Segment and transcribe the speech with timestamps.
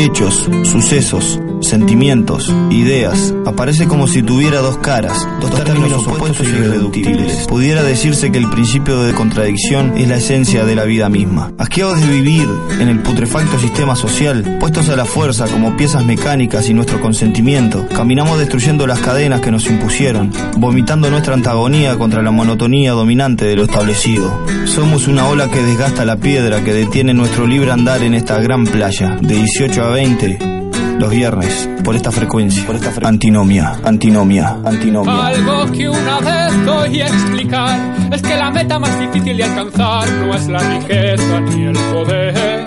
[0.00, 3.34] Hechos, sucesos, sentimientos, ideas.
[3.46, 7.46] Aparece como si tuviera dos caras, dos, términos, opuestos y irreductibles.
[7.46, 11.52] Pudiera decirse que el principio de contradicción es la esencia de la vida misma.
[11.58, 12.48] Asqueados de vivir
[12.80, 17.86] en el putrefacto sistema social, puestos a la fuerza como piezas mecánicas y nuestro consentimiento,
[17.88, 23.56] caminamos destruyendo las cadenas que nos impusieron, vomitando nuestra antagonía contra la monotonía dominante de
[23.56, 24.46] lo establecido.
[24.64, 28.64] Somos una ola que desgasta la piedra que detiene nuestro libre andar en esta gran
[28.64, 30.57] playa, de 18 a 20,
[30.98, 32.64] los viernes, por esta frecuencia.
[33.02, 35.26] Antinomia, antinomia, antinomia.
[35.26, 37.78] Algo que una vez voy a explicar
[38.12, 42.64] es que la meta más difícil de alcanzar no es la riqueza ni el poder.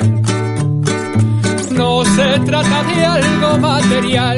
[1.72, 4.38] No se trata de algo material,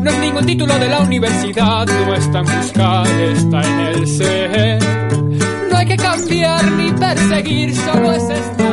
[0.00, 4.78] no es ningún título de la universidad, no está en buscar, está en el ser.
[5.70, 8.63] No hay que cambiar ni perseguir, solo es estar.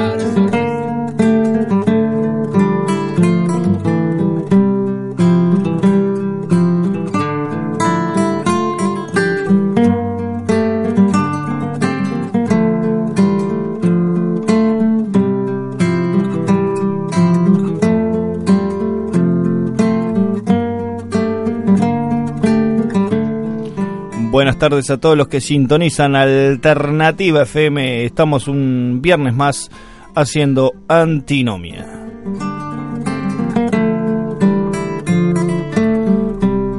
[24.61, 28.05] Tardes a todos los que sintonizan Alternativa FM.
[28.05, 29.71] Estamos un viernes más
[30.13, 31.87] haciendo antinomia.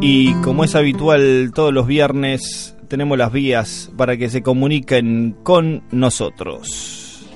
[0.01, 5.83] Y como es habitual todos los viernes, tenemos las vías para que se comuniquen con
[5.91, 7.27] nosotros.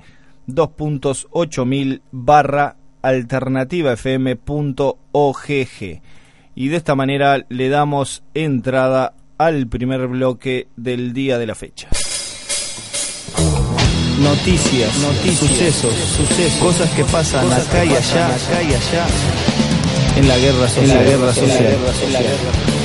[0.48, 6.00] 2.8000 barra alternativafm.ogg
[6.54, 11.88] y de esta manera le damos entrada al primer bloque del día de la fecha.
[14.20, 19.06] Noticias, noticias, sucesos, sucesos, cosas que pasan cosas acá, que y allá, acá y allá,
[20.16, 21.50] en la guerra social, en la guerra social.
[21.50, 22.79] En la guerra social.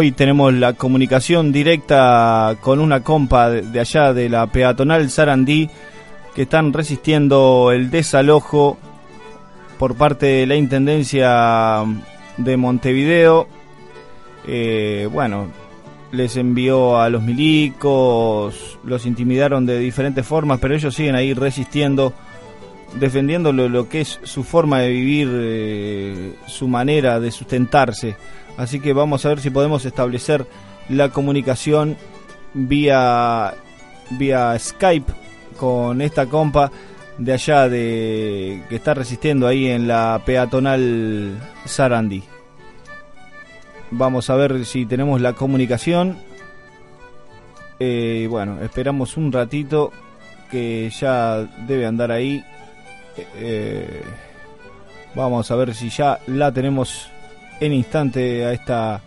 [0.00, 5.68] Hoy tenemos la comunicación directa con una compa de, allá de la peatonal Sarandí
[6.34, 8.78] que están resistiendo el desalojo
[9.78, 11.84] por parte de la Intendencia
[12.38, 13.46] de Montevideo.
[14.46, 15.48] Eh, bueno,
[16.12, 22.14] les envió a los milicos, los intimidaron de diferentes formas, pero ellos siguen ahí resistiendo,
[22.98, 28.16] defendiendo lo, lo que es su forma de vivir, eh, su manera de sustentarse.
[28.60, 30.46] Así que vamos a ver si podemos establecer
[30.90, 31.96] la comunicación
[32.52, 33.54] vía,
[34.10, 35.10] vía Skype
[35.56, 36.70] con esta compa
[37.16, 42.22] de allá de que está resistiendo ahí en la peatonal Sarandí.
[43.92, 46.18] Vamos a ver si tenemos la comunicación.
[47.78, 49.90] Eh, bueno, esperamos un ratito
[50.50, 52.44] que ya debe andar ahí.
[53.36, 54.02] Eh,
[55.14, 57.10] vamos a ver si ya la tenemos
[57.60, 59.00] en instante a esta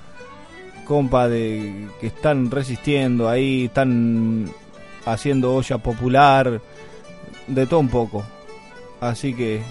[0.86, 4.50] compa de que están resistiendo ahí, están
[5.06, 6.62] haciendo olla popular,
[7.48, 8.24] de todo un poco.
[9.02, 9.62] Así que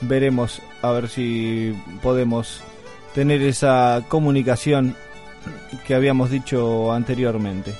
[0.00, 2.62] veremos a ver si podemos
[3.14, 4.94] tener esa comunicación
[5.86, 7.74] que habíamos dicho anteriormente.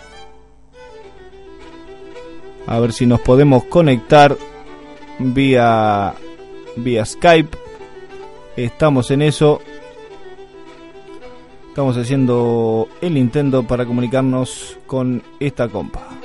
[2.67, 4.37] A ver si nos podemos conectar
[5.19, 6.15] vía
[6.77, 7.66] vía Skype.
[8.57, 9.61] Estamos en eso.
[11.69, 16.16] Estamos haciendo el intento para comunicarnos con esta compa.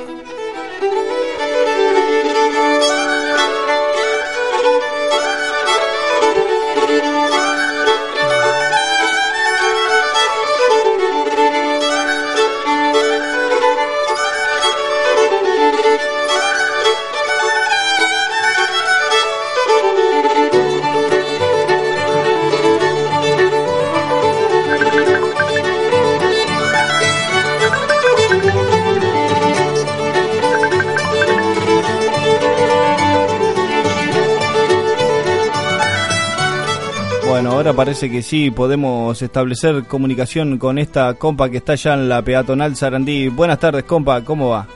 [37.81, 42.75] Parece que sí podemos establecer comunicación con esta compa que está allá en la peatonal
[42.75, 43.27] Sarandí.
[43.27, 44.67] Buenas tardes, compa, ¿cómo va?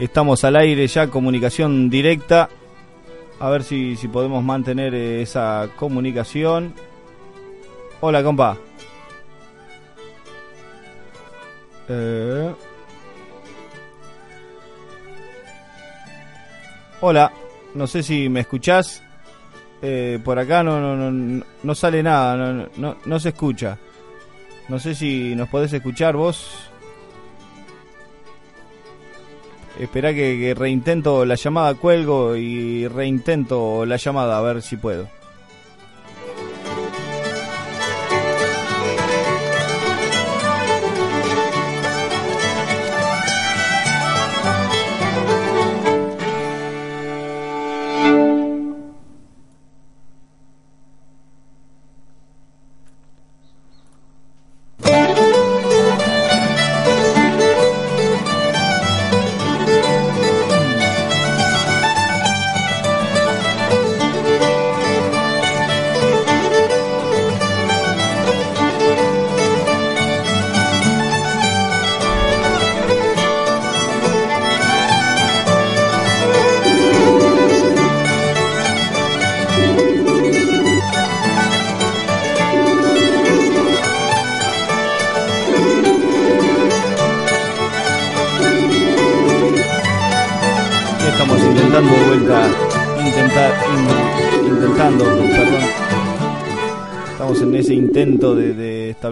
[0.00, 2.48] Estamos al aire ya, comunicación directa.
[3.38, 6.74] A ver si, si podemos mantener esa comunicación.
[8.00, 8.56] Hola, compa.
[11.88, 12.52] Eh.
[17.00, 17.30] Hola,
[17.74, 19.05] no sé si me escuchás.
[19.82, 22.36] Eh, por acá no, no, no, no sale nada,
[22.76, 23.78] no, no, se escucha.
[24.68, 26.70] No sé si nos podés escuchar vos.
[29.78, 35.15] Espera que, que reintento la llamada, cuelgo y reintento la llamada a ver si puedo.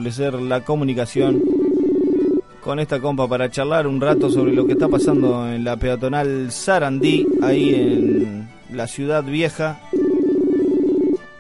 [0.09, 1.43] Establecer la comunicación
[2.61, 6.51] con esta compa para charlar un rato sobre lo que está pasando en la peatonal
[6.51, 9.81] Sarandí, ahí en la ciudad vieja.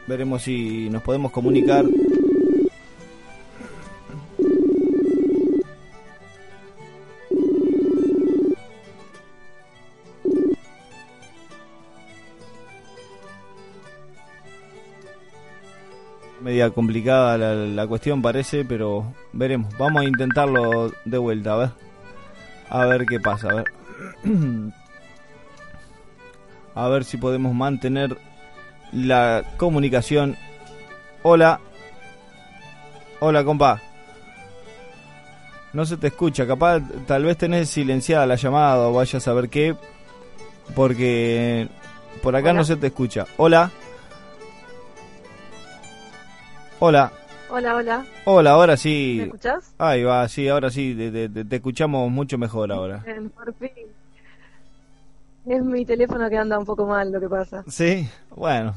[0.06, 1.84] Veremos si nos podemos comunicar
[16.54, 19.76] media complicada la, cuestión parece, pero veremos.
[19.76, 21.70] Vamos a intentarlo de vuelta, a ver.
[22.68, 23.64] A ver qué pasa, a ver.
[26.76, 28.16] a ver si podemos mantener
[28.92, 30.36] la comunicación.
[31.24, 31.58] Hola.
[33.18, 33.82] Hola, compa.
[35.72, 39.48] No se te escucha, capaz tal vez tenés silenciada la llamada o vayas a ver
[39.48, 39.74] qué.
[40.76, 41.66] Porque
[42.22, 43.26] por acá no se te escucha.
[43.38, 43.72] Hola.
[46.80, 47.12] Hola.
[47.50, 48.06] Hola, hola.
[48.24, 49.16] Hola, ahora sí.
[49.18, 49.74] ¿Me escuchás?
[49.78, 53.04] Ahí va, sí, ahora sí, te, escuchamos mucho mejor ahora.
[53.34, 53.70] por fin.
[55.46, 57.62] Es mi teléfono que anda un poco mal lo que pasa.
[57.68, 58.74] Sí, bueno,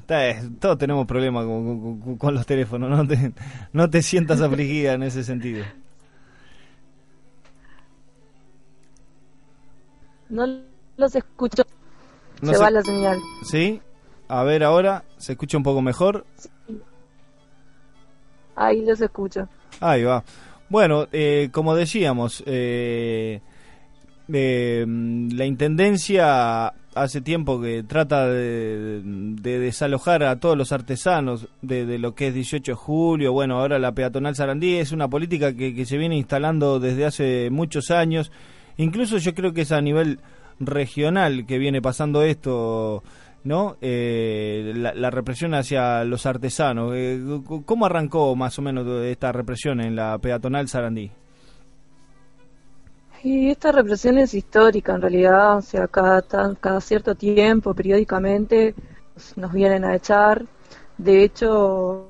[0.60, 3.32] todos tenemos problemas con, los teléfonos, no te,
[3.72, 5.66] no te sientas afligida en ese sentido.
[10.30, 10.46] No
[10.98, 11.64] los escucho.
[12.44, 13.18] se, va la señal.
[13.44, 13.82] ¿Sí?
[14.28, 16.26] A ver ahora, ¿se escucha un poco mejor?
[16.36, 16.50] Sí.
[18.58, 19.48] Ahí los escucho.
[19.80, 20.24] Ahí va.
[20.68, 23.40] Bueno, eh, como decíamos, eh,
[24.32, 24.86] eh,
[25.32, 29.02] la Intendencia hace tiempo que trata de,
[29.42, 33.94] desalojar a todos los artesanos de, lo que es 18 de julio, bueno, ahora la
[33.94, 38.32] peatonal Sarandí es una política que, se viene instalando desde hace muchos años,
[38.78, 40.20] incluso yo creo que es a nivel
[40.60, 43.04] regional que viene pasando esto,
[43.44, 43.78] ¿no?
[43.82, 46.94] Eh, la, represión hacia los artesanos.
[46.96, 47.20] Eh,
[47.66, 51.12] ¿Cómo arrancó más o menos esta represión en la peatonal Sarandí?
[53.24, 58.76] Y esta represión es histórica en realidad, o sea, cada, cada cierto tiempo, periódicamente,
[59.36, 60.46] nos vienen a echar.
[60.98, 62.10] De hecho,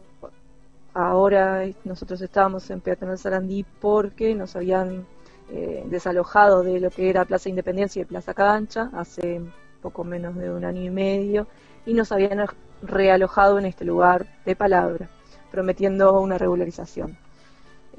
[0.93, 5.05] ahora nosotros estábamos en Peatonal Sarandí porque nos habían
[5.50, 9.41] eh, desalojado de lo que era Plaza Independencia y Plaza Cancha hace
[9.81, 11.48] poco menos de un año y medio
[11.86, 12.46] y nos habían
[12.81, 15.10] realojado en este lugar de palabra,
[15.51, 17.17] prometiendo una regularización.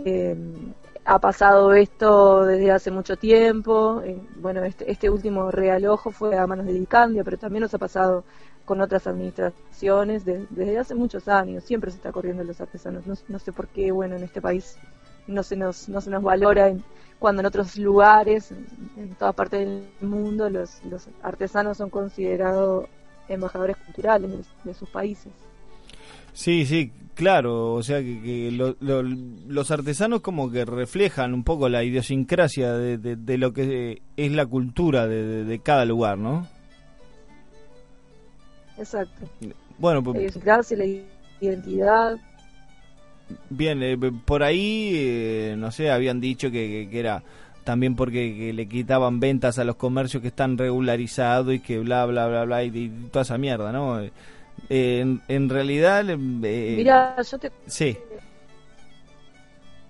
[0.04, 0.36] Eh,
[1.04, 4.02] ha pasado esto desde hace mucho tiempo.
[4.04, 7.78] Eh, bueno, este, este, último realojo fue a manos de Dicandia, pero también nos ha
[7.78, 8.24] pasado
[8.66, 11.64] con otras administraciones desde hace muchos años.
[11.64, 13.06] Siempre se está corriendo los artesanos.
[13.06, 14.76] No, sé por qué, bueno, en este país
[15.26, 16.74] no se nos, no se nos valora
[17.18, 18.52] cuando en otros lugares,
[18.96, 22.86] en, toda parte del mundo, los, los artesanos son considerados
[23.28, 24.30] embajadores culturales
[24.64, 25.32] de sus países.
[26.32, 32.74] Sí, sí, claro, o sea que, los artesanos como que reflejan un poco la idiosincrasia
[32.74, 36.46] de, lo que es la cultura de, cada lugar, ¿no?
[38.78, 39.28] Exacto.
[39.78, 40.84] Bueno, pues, la idiosincrasia, la
[41.40, 42.18] identidad.
[43.50, 47.24] Bien, eh, por ahí, eh, no sé, habían dicho que, era
[47.68, 52.26] también porque le quitaban ventas a los comercios que están regularizados y que bla, bla,
[52.26, 54.00] bla, bla, y toda esa mierda, ¿no?
[54.70, 56.08] en, en, realidad...
[56.08, 56.16] Eh,
[56.78, 57.52] Mira, yo te...
[57.66, 57.98] Sí.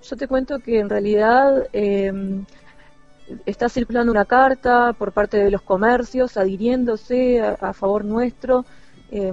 [0.02, 2.12] Yo te cuento que en realidad eh,
[3.46, 8.64] está circulando una carta por parte de los comercios adhiriéndose a, favor nuestro.
[9.12, 9.32] Eh,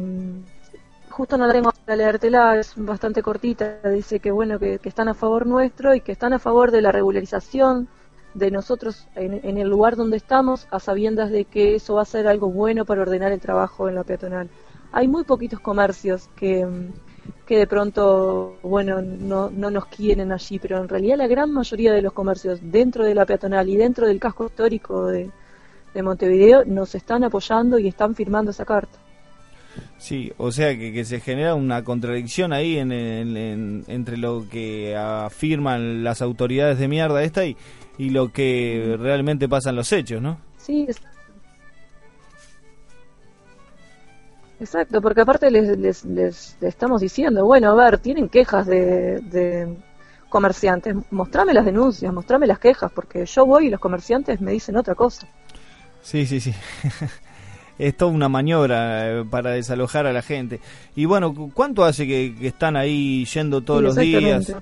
[1.09, 3.79] justo no la tengo para leértela, es bastante cortita.
[3.89, 6.91] Dice que bueno que, están a favor nuestro y que están a favor de la
[6.91, 7.87] regularización
[8.35, 12.05] de nosotros en, en, el lugar donde estamos, a sabiendas de que eso va a
[12.05, 14.49] ser algo bueno para ordenar el trabajo en la peatonal
[14.95, 16.65] hay muy poquitos comercios que,
[17.45, 21.91] que de pronto, bueno, no, no nos quieren allí, pero en realidad la gran mayoría
[21.91, 25.29] de los comercios dentro de la peatonal y dentro del casco histórico de,
[26.01, 28.99] Montevideo nos están apoyando y están firmando esa carta.
[29.97, 32.91] Sí, o sea que, que se genera una contradicción ahí en,
[33.87, 37.55] entre lo que afirman las autoridades de mierda esta y,
[37.97, 40.37] y lo que realmente pasan los hechos, ¿no?
[40.57, 40.87] Sí,
[44.59, 49.77] Exacto, porque aparte les, les, les, estamos diciendo, bueno, a ver, tienen quejas de, de
[50.29, 54.77] comerciantes, mostrame las denuncias, mostrame las quejas, porque yo voy y los comerciantes me dicen
[54.77, 55.27] otra cosa.
[56.01, 56.53] Sí, sí, sí.
[57.77, 60.61] es toda una maniobra eh, para desalojar a la gente.
[60.95, 64.53] Y bueno, ¿cuánto hace que, están ahí yendo todos los días?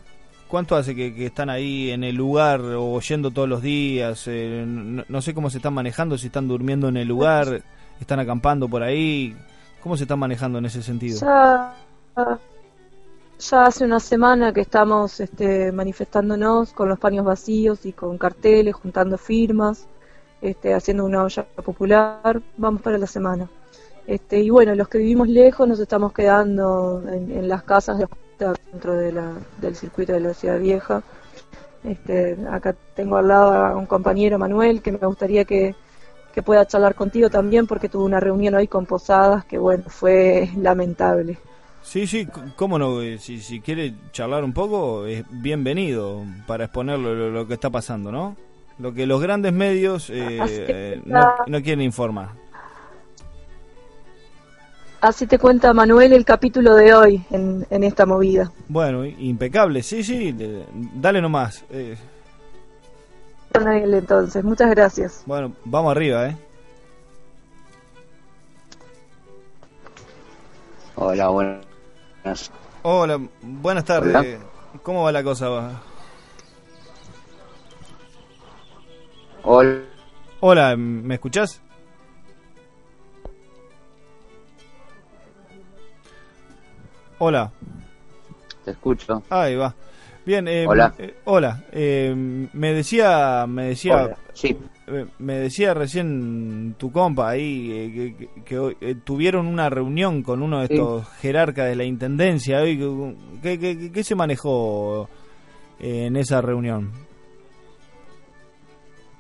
[0.48, 4.24] ¿Cuánto hace que, están ahí en el lugar o yendo todos los días?
[4.28, 7.64] Eh, no, no, sé cómo se están manejando, si están durmiendo en el lugar,
[8.00, 9.36] están acampando por ahí.
[9.82, 11.20] ¿Cómo se está manejando en ese sentido?
[11.20, 11.76] Ya,
[13.52, 19.18] hace una semana que estamos este, manifestándonos con los paños vacíos y con carteles, juntando
[19.18, 19.88] firmas,
[20.42, 22.42] este, haciendo una olla popular.
[22.58, 23.50] Vamos para la semana.
[24.08, 28.08] Este, y bueno, los que vivimos lejos nos estamos quedando en, las casas de,
[28.52, 31.04] dentro de la, del circuito de la ciudad vieja.
[31.84, 35.76] Este, acá tengo al lado a un compañero Manuel que me gustaría que,
[36.34, 40.50] que pueda charlar contigo también porque tuve una reunión hoy con Posadas que bueno, fue
[40.58, 41.38] lamentable.
[41.84, 46.98] Sí, sí, cómo no, eh, si, si quiere charlar un poco, es bienvenido para exponer
[46.98, 48.38] lo, que está pasando, ¿no?
[48.80, 52.30] Lo que los grandes medios eh, eh, no, quieren informar.
[55.04, 58.54] Así te cuenta Manuel el capítulo de hoy en, en esta movida.
[58.70, 60.34] Bueno, impecable, sí, sí,
[60.94, 61.66] dale nomás.
[61.72, 61.98] Eh,
[63.54, 64.46] entonces.
[64.46, 65.24] Muchas gracias.
[65.26, 66.38] Bueno, vamos arriba, ¿eh?
[70.96, 72.52] Hola, buenas.
[72.84, 74.40] Hola, buenas tardes.
[74.84, 75.82] ¿Cómo va la cosa?
[79.44, 79.82] Hola.
[80.40, 81.62] Hola, ¿me escuchás?
[87.26, 87.50] Hola.
[88.66, 89.24] Te escucho.
[89.30, 89.74] Ahí va.
[90.26, 90.94] Bien, eh, hola.
[90.98, 91.64] Eh, hola.
[91.72, 92.14] Eh,
[92.52, 94.58] me decía, me decía, sí.
[95.20, 98.14] me decía recién tu compa ahí
[98.44, 102.62] que, tuvieron una reunión con uno de estos jerarcas de la intendencia.
[102.62, 102.78] Hoy,
[103.42, 105.08] ¿qué, qué, se manejó
[105.80, 106.92] en esa reunión?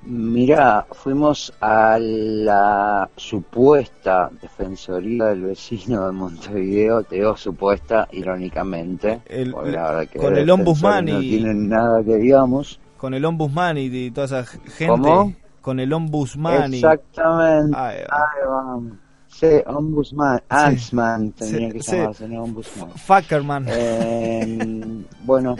[0.05, 9.51] Mira, fuimos a la supuesta defensoría del vecino de Montevideo, te digo supuesta, irónicamente, El-
[9.51, 12.79] porque la verdad que con el ombudsman no y- tienen nada que digamos.
[12.98, 14.88] Con el ombudsman y, y toda esa gente.
[14.88, 15.33] ¿Cómo?
[15.62, 16.77] Con el ombudsman y...
[16.77, 17.77] Exactamente.
[17.77, 18.17] Ahí va.
[18.17, 18.79] Ahí va.
[19.27, 21.91] Sí, ombudsman, Ansman tendría Sí, que sí.
[21.95, 22.89] llamarse, no ombudsman.
[22.91, 23.65] Fuckerman.
[23.69, 25.55] Eh, bueno,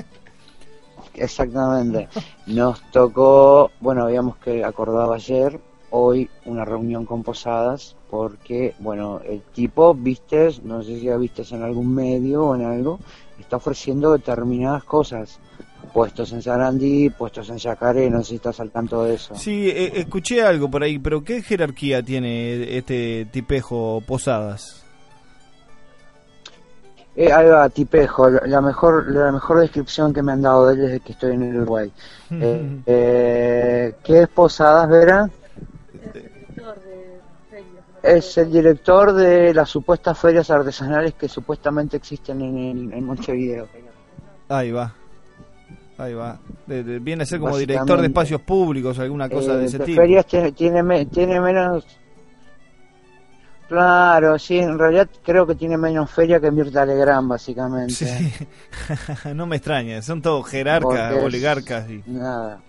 [1.16, 2.08] exactamente.
[2.48, 9.42] Nos tocó, bueno, habíamos que acordado ayer, hoy una reunión con Posadas, porque, bueno, el
[9.42, 13.00] tipo, vistes, no sé si ya vistes en algún medio o en algo,
[13.40, 15.40] está ofreciendo determinadas cosas.
[15.94, 19.36] Puestos en Sarandí, puestos en Yacaré, no sé si estás al tanto de eso.
[19.36, 24.83] Sí, eh, escuché algo por ahí, pero ¿qué jerarquía tiene este tipejo Posadas?
[27.16, 30.82] Eh, ahí va, Tipejo, la mejor, la mejor descripción que me han dado de él
[30.82, 31.92] desde que estoy en Uruguay.
[32.32, 35.30] Eh, eh, ¿Qué es Posadas, Vera?
[38.02, 43.68] Es el director de las supuestas ferias artesanales que supuestamente existen en, el- en Montevideo.
[44.50, 44.94] Ahí va.
[45.98, 46.38] Ahí va.
[46.68, 49.78] De- de- viene a ser como director de espacios públicos, alguna cosa Eh, de ese
[49.78, 50.02] de tipo.
[50.02, 51.86] ferias tiene, tiene, tiene menos...
[53.68, 57.94] Claro, sí, en realidad creo que tiene menos feria que Mirta Legrand, básicamente.
[57.94, 58.34] Sí.
[59.34, 61.90] no me extraña, son todos jerarcas, es- oligarcas.
[61.90, 62.04] Y...
[62.08, 62.60] Nada.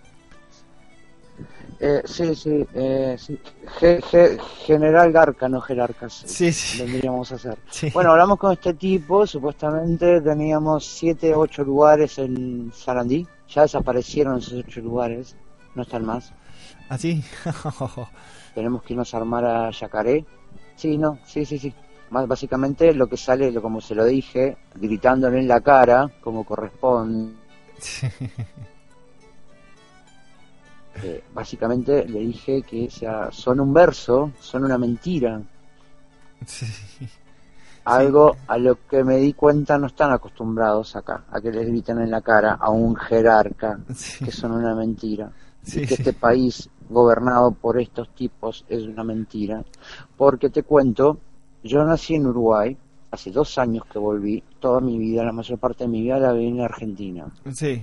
[1.81, 3.39] Eh, sí, sí, eh, sí.
[3.81, 6.23] Ge- ge- general Garca, no jerarcas.
[6.25, 6.79] Sí, sí.
[6.81, 7.59] Vendríamos a hacer.
[7.69, 7.91] Sí.
[7.93, 13.27] Bueno, hablamos con este tipo, supuestamente teníamos 7, 8 lugares en Sarandí.
[13.49, 15.37] Ya desaparecieron esos 8 lugares,
[15.75, 16.33] no están más.
[16.89, 17.23] ¿Así?
[18.55, 20.25] Tenemos que irnos a armar a Yacaré.
[20.77, 21.73] Sí, no, sí, sí, sí.
[22.11, 26.45] Más básicamente lo que sale, lo, como se lo dije, gritándole en la cara, como
[26.45, 27.33] corresponde.
[31.03, 35.41] Eh, básicamente le dije que o sea, son un verso, son una mentira.
[36.47, 36.67] Sí.
[37.85, 41.99] Algo a lo que me di cuenta no están acostumbrados acá, a que les griten
[42.01, 44.25] en la cara a un jerarca, Sí.
[44.25, 45.31] que son una mentira.
[45.63, 49.65] Sí, y que este país gobernado por estos tipos es una mentira.
[50.17, 51.19] Porque te cuento,
[51.63, 52.77] yo nací en Uruguay,
[53.11, 56.33] hace dos años que volví, toda mi vida, la mayor parte de mi vida la
[56.33, 57.27] viví en Argentina.
[57.55, 57.83] Sí.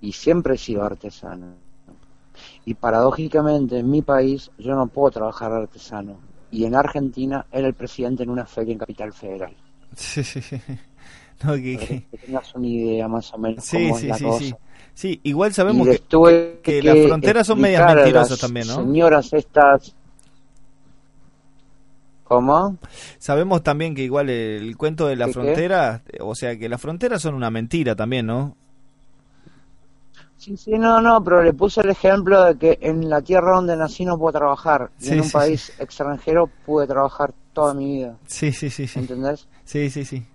[0.00, 1.54] y siempre he sido artesano.
[2.64, 6.18] Y paradójicamente en mi país yo no puedo trabajar artesano.
[6.50, 9.56] Y en Argentina era el presidente en una feria en Capital Federal.
[9.96, 10.60] Sí, sí, sí.
[11.44, 14.24] No, que- que tengas una idea más o menos Sí, cómo sí, es la sí,
[14.24, 14.38] cosa.
[14.38, 14.58] sí.
[14.94, 15.88] Sí, igual sabemos
[16.62, 18.76] que, las fronteras son medias mentirosas también, ¿no?
[18.76, 19.94] Señoras estas...
[22.24, 22.78] ¿Cómo?
[23.18, 27.34] sabemos también que igual el cuento de la frontera, o sea, que las fronteras son
[27.34, 28.56] una mentira también, ¿no?
[30.42, 33.76] Sí, sí, no, no, pero le puse el ejemplo de que en la tierra donde
[33.76, 34.90] nací no puedo trabajar.
[34.98, 38.16] Y en un sí, país extranjero pude trabajar toda mi vida.
[38.26, 38.98] Sí, sí, sí, sí.
[38.98, 39.46] ¿Entendés?
[39.64, 40.26] Sí, sí, sí.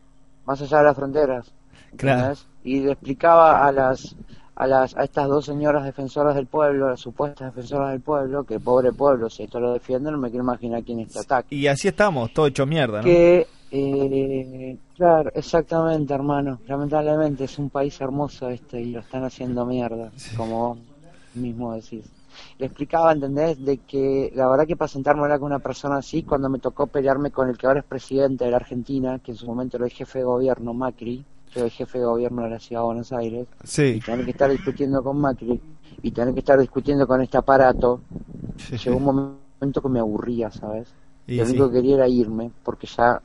[0.45, 1.51] más allá de las fronteras.
[1.97, 2.19] Claro.
[2.19, 2.47] ¿entendés?
[2.63, 4.15] Y le explicaba a las
[4.57, 8.59] a las a estas dos señoras defensoras del pueblo, las supuestas defensoras del pueblo, que
[8.59, 11.55] pobre pueblo, si esto lo defienden, no me quiero imaginar quién es este ataque.
[11.55, 13.03] Y así estamos, todo hecho mierda, ¿no?
[13.03, 16.59] Que, eh, claro, exactamente, hermano.
[16.65, 20.77] Lamentablemente es un país hermoso este y lo están haciendo mierda, como vos
[21.35, 22.05] mismo decís.
[22.57, 23.63] Le explicaba, ¿entendés?
[23.63, 26.57] De que la verdad que para sentarme a hablar con una persona así, cuando me
[26.57, 29.77] tocó pelearme con el que ahora es presidente de la Argentina, que en su momento
[29.77, 31.23] era el jefe de gobierno, Macri,
[31.65, 33.47] el jefe de gobierno de la ciudad de Buenos Aires,
[33.91, 35.61] y tener que estar discutiendo con Macri,
[36.01, 38.01] y tener que estar discutiendo con este aparato,
[38.57, 38.77] sí.
[38.83, 40.95] llegó un momento que me aburría, ¿sabes?
[41.27, 41.53] Y lo sí.
[41.53, 43.21] único que quería era irme porque ya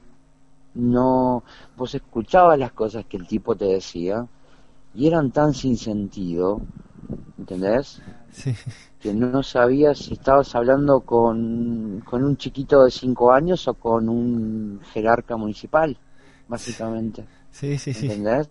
[0.75, 1.45] no
[1.77, 4.27] vos escuchabas las cosas que el tipo te decía
[4.95, 6.61] y eran tan sin sentido
[7.39, 8.03] ¿entendés?
[8.31, 8.55] Sí.
[9.01, 14.09] que no sabías si estabas hablando con, con un chiquito de 5 años o con
[14.09, 15.99] un jerarca municipal
[16.49, 17.42] básicamente Sí,
[17.79, 18.07] sí, sí.
[18.07, 18.49] ¿entendés?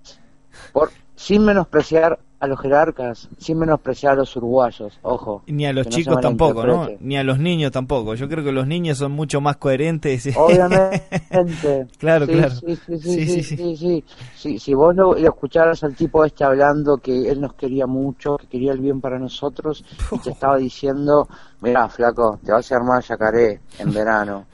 [0.73, 5.85] Por, sin menospreciar a los jerarcas sin menospreciar a los uruguayos ojo Ni a los
[5.85, 6.89] no chicos tampoco, ¿no?
[6.99, 8.15] Ni a los niños tampoco.
[8.15, 10.27] Yo creo que los niños son mucho más coherentes.
[10.35, 11.03] Obviamente.
[11.99, 12.55] Claro, Sí, claro.
[12.55, 13.75] Sí, sí, sí, Sí, sí, sí, sí, sí.
[13.77, 14.03] sí.
[14.35, 18.37] Sí, Si vos lo, lo escucharas al tipo este hablando que él nos quería mucho,
[18.37, 21.27] que quería el bien para nosotros, y te estaba diciendo,
[21.61, 24.45] mira, flaco, te vas a armar yacaré en verano,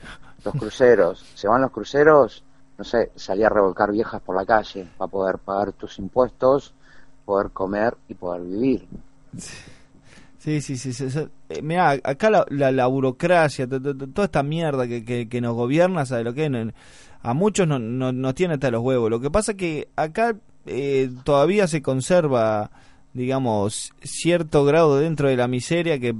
[0.44, 2.44] los cruceros, se van los cruceros,
[2.78, 6.72] no sé, salí a revolcar viejas por la calle para poder pagar tus impuestos,
[7.24, 8.86] poder comer y poder vivir.
[10.38, 10.92] Sí, sí, sí.
[10.92, 11.28] sí, sí.
[11.48, 15.28] Eh, mirá, acá la, la, la burocracia, to- to- to- toda esta mierda que, que,
[15.28, 16.52] que nos gobierna, ¿sabe lo que es?
[17.22, 19.10] A muchos no, no, nos tiene hasta los huevos.
[19.10, 20.36] Lo que pasa que acá
[20.66, 22.70] eh, todavía se conserva
[23.12, 26.14] digamos, cierto grado dentro de la miseria que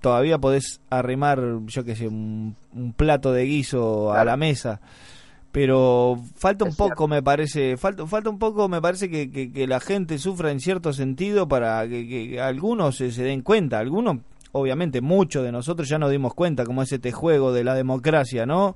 [0.00, 2.56] todavía podés arrimar, yo que sé, un,
[2.96, 4.80] plato de guiso a la mesa.
[5.54, 9.78] Pero falta un poco, me parece, falta, falta un poco, me parece que, que, la
[9.78, 14.16] gente sufra en cierto sentido para que, algunos se, se den cuenta, algunos
[14.50, 18.46] obviamente muchos de nosotros ya nos dimos cuenta como es este juego de la democracia,
[18.46, 18.74] ¿no?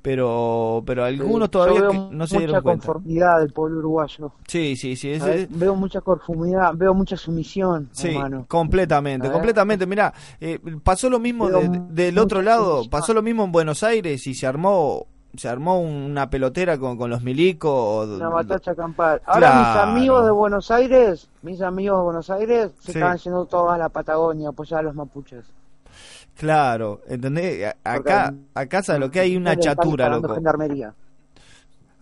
[0.00, 2.86] pero pero algunos todavía no se dieron cuenta.
[2.86, 4.32] Mucha conformidad del pueblo uruguayo.
[4.46, 5.18] Sí, sí, sí.
[5.50, 7.90] Veo mucha conformidad, veo mucha sumisión.
[7.92, 8.14] Sí,
[8.48, 9.86] completamente, completamente.
[9.86, 14.34] Mira, eh, pasó lo mismo del otro lado, pasó lo mismo en Buenos Aires y
[14.34, 18.08] se armó se armó una pelotera con, con los milicos.
[18.08, 19.20] Una batacha campal.
[19.26, 23.72] Ahora mis amigos de Buenos Aires, mis amigos de Buenos Aires se estaban yendo todos
[23.72, 25.44] a la Patagonia, apoyar a los mapuches.
[26.36, 27.74] Claro, ¿entendés?
[27.84, 30.36] Acá, acá ¿sabes lo que hay una chatura, loco.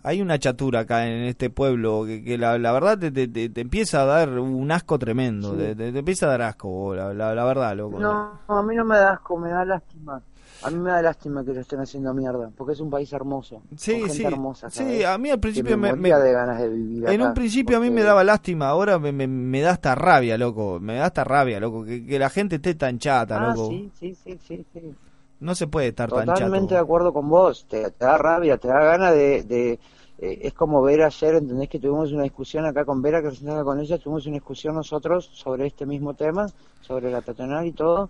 [0.04, 4.30] Hay una chatura acá en este pueblo que, la, verdad te, te, empieza a dar
[4.30, 8.00] un asco tremendo, te, empieza a dar asco, la, la, verdad, loco.
[8.00, 10.20] No, a mí no me da asco, me da lástima.
[10.64, 13.62] A mí me da lástima que lo estén haciendo mierda, porque es un país hermoso.
[13.76, 14.24] Sí, sí.
[14.70, 17.80] sí, a mí al principio me, me, de ganas de vivir En un principio a
[17.80, 20.78] mí me daba lástima, ahora me, me, da hasta rabia, loco.
[20.80, 23.68] Me da hasta rabia, loco, que, que la gente esté tan chata, ah, loco.
[23.68, 24.94] Sí, sí, sí, sí, sí.
[25.40, 26.34] No se puede estar tan chato.
[26.34, 27.66] Totalmente de acuerdo con vos.
[27.68, 29.80] Te, da rabia, te da ganas de, de
[30.22, 31.68] eh, es como ver ayer, ¿entendés?
[31.68, 35.28] Que tuvimos una discusión acá con Vera, que representaba con ella, tuvimos una discusión nosotros
[35.32, 36.46] sobre este mismo tema,
[36.80, 38.08] sobre la peatonal y todo,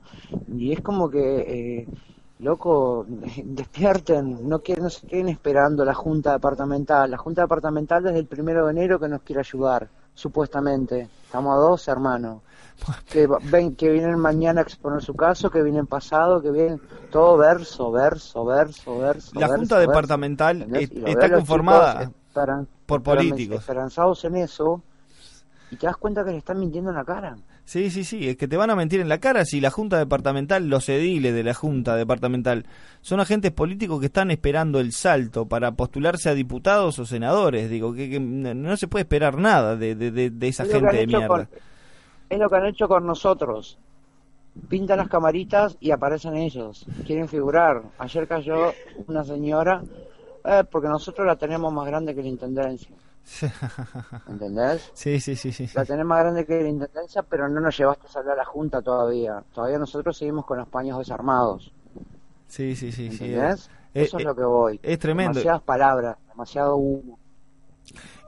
[0.54, 1.20] y es como que
[1.80, 1.86] eh,
[2.42, 3.06] loco,
[3.44, 7.10] despierten, no, quieren, no se queden esperando la Junta Departamental.
[7.10, 11.08] La Junta Departamental desde el primero de enero que nos quiere ayudar, supuestamente.
[11.24, 12.42] Estamos a dos, hermanos.
[13.08, 16.80] Que, ven, que vienen mañana a exponer su caso, que vienen pasado, que vienen
[17.12, 19.38] todo verso, verso, verso, verso.
[19.38, 22.10] La Junta Departamental está conformada
[22.86, 23.60] por políticos.
[23.60, 24.82] Esperanzados en eso,
[25.70, 27.36] y te das cuenta que le están mintiendo en la cara.
[27.72, 29.96] Sí, sí, sí, es que te van a mentir en la cara si la Junta
[29.96, 32.66] Departamental, los ediles de la Junta Departamental,
[33.00, 37.70] son agentes políticos que están esperando el salto para postularse a diputados o senadores.
[37.70, 41.48] Digo, que, no se puede esperar nada de, de, esa gente de mierda.
[42.28, 43.78] es lo que han hecho con nosotros.
[44.68, 46.84] Pintan las camaritas y aparecen ellos.
[47.06, 47.84] Quieren figurar.
[47.96, 48.74] Ayer cayó
[49.06, 49.82] una señora,
[50.44, 52.94] eh, porque nosotros la tenemos más grande que la intendencia.
[54.28, 54.90] ¿Entendés?
[54.94, 55.68] Sí, sí, sí, sí.
[55.74, 58.44] La tenés más grande que la intendencia, pero no nos llevaste a salir a la
[58.44, 59.42] Junta todavía.
[59.52, 61.72] Todavía nosotros seguimos con los paños desarmados.
[62.48, 63.06] Sí, sí, sí.
[63.06, 63.70] ¿Entendés?
[63.94, 64.80] Eso es lo que voy.
[64.82, 65.32] Es tremendo.
[65.34, 67.18] Demasiadas palabras, demasiado humo.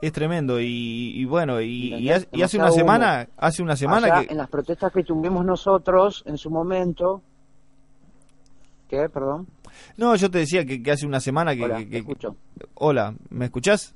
[0.00, 4.92] Es tremendo y, bueno y, hace una semana hace una semana que en las protestas
[4.92, 7.22] que tuvimos nosotros en su momento
[8.88, 9.08] ¿qué?
[9.08, 9.46] Perdón.
[9.96, 12.36] No, yo te decía que, hace una semana que, Hola, escucho.
[12.74, 13.94] Hola, ¿me escuchás?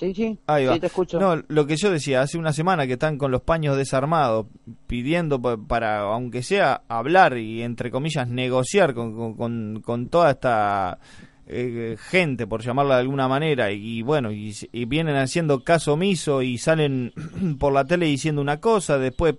[0.00, 1.20] Sí, sí, sí te escucho.
[1.20, 4.46] No, lo que yo decía, hace una semana que están con los paños desarmados,
[4.86, 11.00] pidiendo para, aunque sea, hablar y, entre comillas, negociar con, con, con toda esta
[11.46, 16.40] eh, gente, por llamarla de alguna manera, y, bueno, y, y, vienen haciendo caso omiso
[16.40, 17.12] y salen
[17.60, 19.34] por la tele diciendo una cosa, después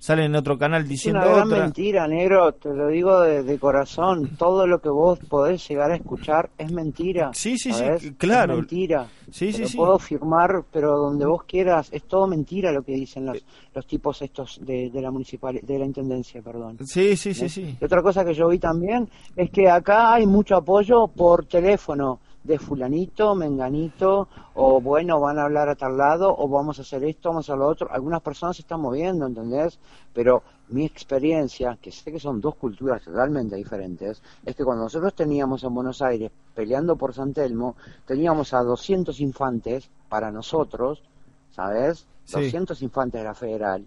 [0.00, 4.30] sale en otro canal diciendo una gran mentira, negro, te lo digo de, corazón.
[4.38, 7.30] Todo lo que vos podés llegar a escuchar es mentira.
[7.34, 8.54] Sí, sí, sí, claro.
[8.54, 9.08] Es mentira.
[9.30, 9.76] Sí, sí, lo sí.
[9.76, 14.22] puedo firmar, pero donde vos quieras, es todo mentira lo que dicen los, los tipos
[14.22, 16.78] estos de, de la municipal, de la intendencia, perdón.
[16.86, 17.76] Sí, sí, sí, sí.
[17.78, 22.20] Y otra cosa que yo vi también es que acá hay mucho apoyo por teléfono
[22.42, 27.04] de fulanito, menganito, o bueno, van a hablar a tal lado, o vamos a hacer
[27.04, 27.90] esto, vamos a lo otro.
[27.90, 29.78] Algunas personas se están moviendo, ¿entendés?
[30.12, 35.14] Pero mi experiencia, que sé que son dos culturas totalmente diferentes, es que cuando nosotros
[35.14, 37.76] teníamos en Buenos Aires peleando por San Telmo,
[38.06, 41.02] teníamos a 200 infantes para nosotros,
[41.50, 42.06] ¿sabes?
[42.32, 43.86] 200 infantes de la federal.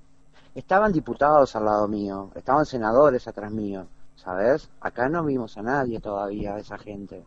[0.54, 3.88] Estaban diputados al lado mío, estaban senadores atrás mío,
[4.24, 4.70] ¿sabes?
[4.82, 7.24] Acá no vimos a nadie todavía de esa gente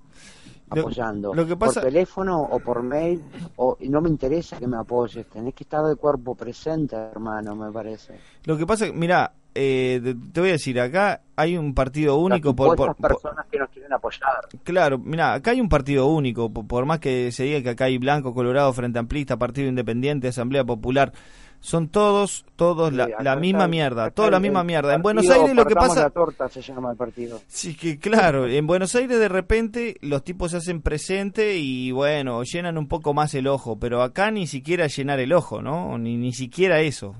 [0.70, 1.34] apoyando.
[1.34, 1.80] Lo, que pasa...
[1.80, 3.22] Por teléfono o por mail,
[3.56, 7.70] o no me interesa que me apoyes, tenés que estar de cuerpo presente, hermano, me
[7.70, 8.18] parece.
[8.44, 12.76] Lo que pasa, mira, eh, te voy a decir, acá hay un partido único por,
[12.76, 14.48] por, personas que nos quieren apoyar.
[14.64, 17.98] Claro, mira, acá hay un partido único, por, más que se diga que acá hay
[17.98, 21.12] Blanco, Colorado, Frente Amplista, Partido Independiente, Asamblea Popular,
[21.60, 24.94] son todos, todos la, misma mierda, toda la misma mierda.
[24.94, 26.02] En Buenos Aires lo que pasa...
[26.02, 27.40] La torta se llama el partido.
[27.48, 32.42] Sí, que claro, en Buenos Aires de repente los tipos se hacen presente y bueno,
[32.42, 35.98] llenan un poco más el ojo, pero acá ni siquiera llenar el ojo, ¿no?
[35.98, 37.14] Ni, ni siquiera eso.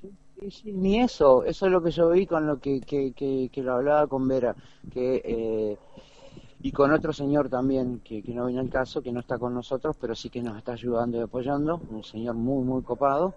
[0.00, 0.10] Sí,
[0.50, 3.74] sí, ni eso, eso es lo que yo vi con lo que, que, que, lo
[3.74, 4.54] hablaba con Vera,
[4.92, 5.22] que...
[5.24, 5.78] Eh,
[6.60, 9.54] y con otro señor también que, que no viene al caso, que no está con
[9.54, 13.34] nosotros, pero sí que nos está ayudando y apoyando, un señor muy, muy copado.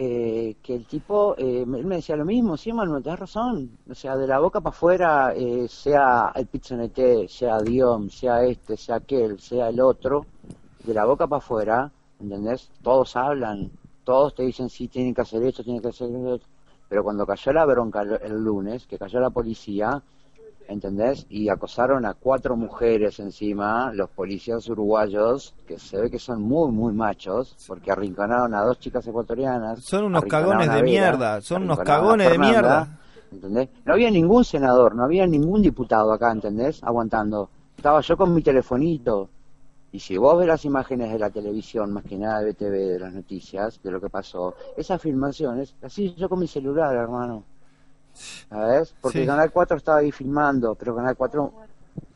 [0.00, 3.78] Eh, que el tipo, eh, él me decía lo mismo, sí, Manuel, tenés razón.
[3.90, 8.76] O sea, de la boca para afuera, eh, sea el PITCNT, sea Dion, sea este,
[8.76, 10.24] sea aquel, sea el otro,
[10.84, 12.70] de la boca para afuera, ¿entendés?
[12.80, 13.72] Todos hablan,
[14.04, 16.46] todos te dicen, sí, tienen que hacer esto, tienen que hacer esto.
[16.88, 20.00] Pero cuando cayó la bronca el lunes, que cayó la policía,
[20.68, 21.26] ¿entendés?
[21.28, 26.70] Y acosaron a cuatro mujeres encima, los policías uruguayos, que se ve que son muy,
[26.70, 29.82] muy machos, porque arrinconaron a dos chicas ecuatorianas.
[29.82, 33.00] Son unos cagones de Vera, mierda, son unos cagones de mierda.
[33.32, 33.68] ¿Entendés?
[33.84, 36.82] No había ningún senador, no había ningún diputado acá, ¿entendés?
[36.82, 37.50] Aguantando.
[37.76, 39.28] Estaba yo con mi telefonito.
[39.90, 42.98] Y si vos ves las imágenes de la televisión, más que nada de BTV, de
[42.98, 47.44] las noticias, de lo que pasó, esas filmaciones, así yo con mi celular, hermano.
[48.48, 48.94] ¿Sabes?
[49.00, 49.26] Porque Sí.
[49.26, 51.52] Canal 4 estaba ahí filmando, pero Canal 4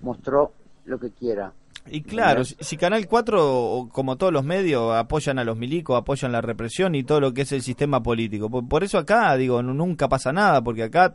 [0.00, 0.52] mostró
[0.84, 1.52] lo que quiera.
[1.90, 5.96] Y claro, si, si Canal 4, o como todos los medios, apoyan a los milicos,
[5.98, 8.48] apoyan la represión y todo lo que es el sistema político.
[8.48, 11.14] Por, por eso acá, digo, nu- nunca pasa nada, porque acá,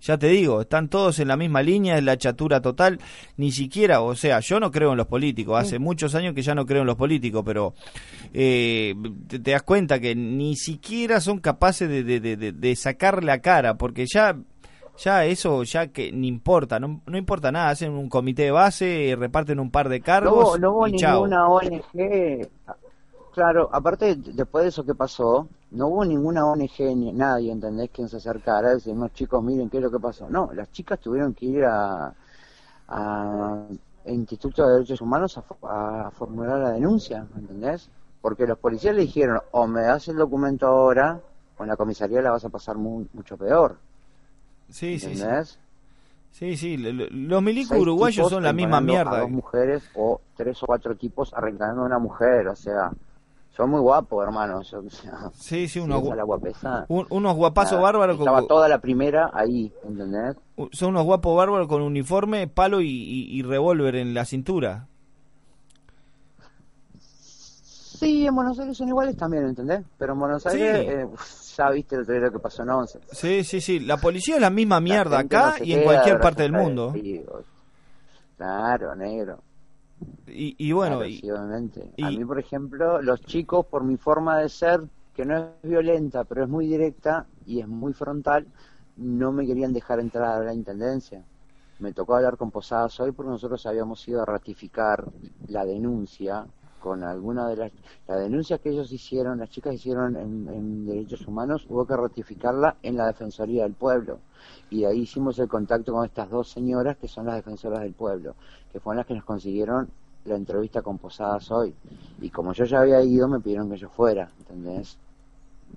[0.00, 2.98] ya te digo, están todos en la misma línea, es la chatura total,
[3.36, 6.54] ni siquiera, o sea, yo no creo en los políticos, hace muchos años que ya
[6.54, 7.74] no creo en los políticos, pero
[8.32, 8.94] eh,
[9.28, 13.76] te, te das cuenta que ni siquiera son capaces de, de, de- sacar la cara,
[13.78, 14.36] porque ya
[14.98, 19.14] ya eso ya que ni importa, no, no importa nada, hacen un comité de base,
[19.18, 21.22] reparten un par de No cargos hubo, no hubo y chao.
[21.22, 22.48] ninguna ONG.
[23.34, 27.90] Claro, aparte, después de eso que pasó, no hubo ninguna ONG ni nadie, ¿entendés?
[27.90, 30.28] Quien se acercara a decir, no, chicos, miren qué es lo que pasó.
[30.28, 32.14] No, las chicas tuvieron que ir a,
[32.88, 33.66] a
[34.06, 37.88] Instituto de Derechos Humanos a, fo- a formular la denuncia, ¿entendés?
[38.20, 41.20] Porque los policías le dijeron, o me das el documento ahora,
[41.58, 43.76] o en la comisaría la vas a pasar mu- mucho peor,
[44.70, 45.12] Sí, sí, sí.
[45.12, 45.58] ¿entendés?
[46.32, 49.18] Sí, sí, lo- lo- los milicos uruguayos son la misma mierda.
[49.18, 52.90] A dos mujeres o tres o cuatro tipos arrancando a una mujer, o sea,
[53.56, 54.72] son muy guapos, hermanos.
[54.74, 56.02] O sea, Sí, sí, unos,
[56.88, 60.36] un- unos guapazos bárbaros con, Estaba toda la primera ahí, ¿entendés?
[60.72, 64.86] son unos guapos bárbaros con uniforme, palo y, y- y revólver en la cintura.
[66.94, 69.82] Sí, en Buenos Aires son iguales también, ¿entendés?
[69.96, 70.50] Pero en Buenos Sí.
[70.50, 71.08] Aires, eh,
[71.56, 73.00] ya viste el lo que pasó en Once.
[73.10, 76.42] Sí, sí, sí, la policía es la misma mierda acá no y en cualquier parte
[76.42, 76.92] del mundo.
[78.36, 79.38] Claro, negro.
[80.26, 81.96] Y, y bueno, Claro, y- sí, obviamente.
[81.96, 84.80] y- A mí, por ejemplo, los chicos, por mi forma de ser,
[85.12, 88.46] que no es violenta, pero es muy directa y es muy frontal,
[88.96, 91.26] no me querían dejar entrar a la intendencia.
[91.78, 95.08] Me tocó hablar con Posadas hoy porque nosotros habíamos ido a ratificar
[95.46, 96.46] la denuncia
[96.78, 97.72] con alguna de las
[98.06, 102.96] la denuncia que ellos hicieron, las chicas hicieron en, derechos humanos, hubo que ratificarla en
[102.96, 104.18] la Defensoría del Pueblo.
[104.70, 108.34] Y ahí hicimos el contacto con estas dos señoras que son las defensoras del pueblo,
[108.72, 109.88] que fueron las que nos consiguieron
[110.24, 111.74] la entrevista con Posadas hoy.
[112.20, 114.98] Y como yo ya había ido, me pidieron que yo fuera, ¿entendés?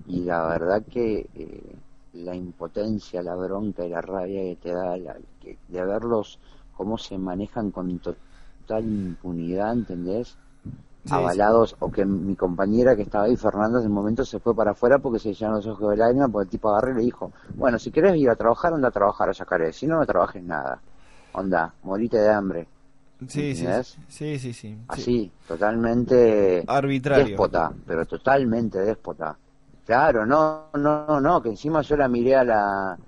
[0.06, 1.76] Y la verdad que eh,
[2.12, 6.38] la impotencia, la bronca y la rabia que te da la- que- de verlos
[6.76, 10.36] cómo se manejan con total impunidad, ¿entendés?
[11.04, 14.54] Sí, avalados o que mi compañera que estaba ahí, Fernanda, en el momento se fue
[14.54, 17.02] para afuera porque se llenaron los ojos de lágrimas porque el tipo agarró y le
[17.02, 20.06] dijo, bueno, si querés ir a trabajar, anda a trabajar a Yacaré, si no, no
[20.06, 20.80] trabajes nada,
[21.32, 22.66] onda, morite de hambre,
[23.28, 23.66] sí, sí,
[24.08, 24.76] sí, sí, sí, sí.
[24.88, 27.24] así, totalmente Arbitrario.
[27.24, 29.36] déspota, pero totalmente déspota.
[29.86, 32.98] Claro, no, no, no, que encima yo la miré a la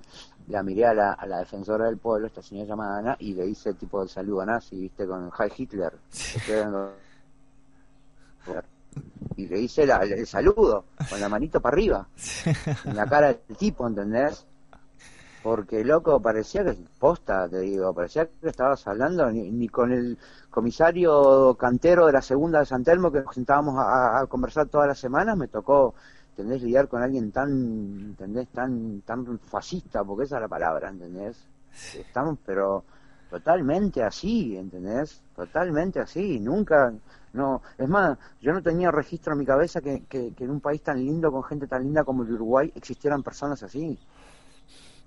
[0.49, 3.47] la miré a la, a la defensora del pueblo, esta señora llamada Ana, y le
[3.47, 5.93] hice el tipo del saludo nazi, viste, con Heil Hitler.
[6.35, 7.02] Estoy dando-
[9.37, 12.07] Y le hice la- el saludo, con la manito para arriba,
[12.85, 14.47] en la cara del tipo, ¿entendés?
[15.43, 20.17] Porque, loco, parecía que, posta, te digo, parecía que estabas hablando ni, ni con el
[20.51, 24.87] comisario cantero de la segunda de San Telmo, que nos sentábamos a, a conversar todas
[24.87, 25.95] las semanas, me tocó,
[26.31, 26.63] ¿entendés?
[26.63, 28.49] Lidiar con alguien tan, ¿entendés?
[28.51, 31.37] Tan, tan fascista, porque esa es la palabra, ¿entendés?
[31.99, 32.85] Estamos, pero
[33.33, 35.23] totalmente así, ¿entendés?
[35.35, 36.93] Totalmente así, nunca,
[37.33, 40.61] no, es más, yo no tenía registro en mi cabeza que, que, que en un
[40.61, 43.99] país tan lindo, con gente tan linda como el Uruguay, existieran personas así.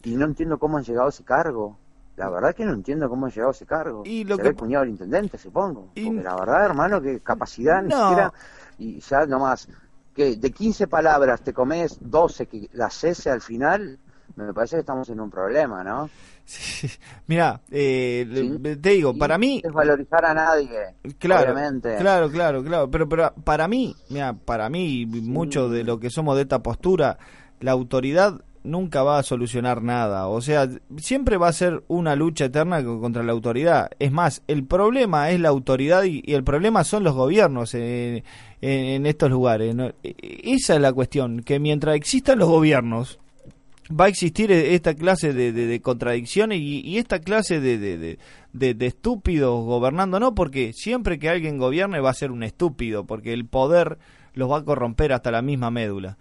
[0.03, 1.77] Y no entiendo cómo han llegado a ese cargo.
[2.15, 4.01] La verdad que no entiendo cómo han llegado a ese cargo.
[4.05, 5.89] Y lo Será que- el cuñado del intendente, supongo.
[5.93, 8.33] Y- Porque la verdad, hermano, que capacidad ni siquiera...
[8.79, 9.67] Y ya nomás,
[10.15, 13.99] que de 15 palabras te comes 12 que la cese al final,
[14.35, 16.09] me parece que estamos en un problema, ¿no?
[16.45, 16.87] Sí.
[17.27, 18.77] Mira, eh, Sí.
[18.77, 20.95] te digo, para mí, Desvalorizar a nadie.
[21.17, 21.95] Claro, obviamente.
[21.97, 22.91] claro, claro, claro.
[22.91, 27.17] Pero, pero para mí, mira, para mí, mucho de lo que somos de esta postura,
[27.59, 30.27] la autoridad nunca va a solucionar nada.
[30.27, 33.89] O sea, siempre va a ser una lucha eterna contra la autoridad.
[33.99, 38.23] Es más, el problema es la autoridad y, el problema son los gobiernos en,
[38.61, 39.75] estos lugares.
[40.03, 43.19] E, esa es la cuestión, que mientras existan los gobiernos,
[43.89, 50.33] va a existir esta clase de, contradicciones y, esta clase de, de, estúpidos gobernando, no,
[50.33, 53.97] porque siempre que alguien gobierne va a ser un estúpido, porque el poder
[54.33, 56.17] los va a corromper hasta la misma médula.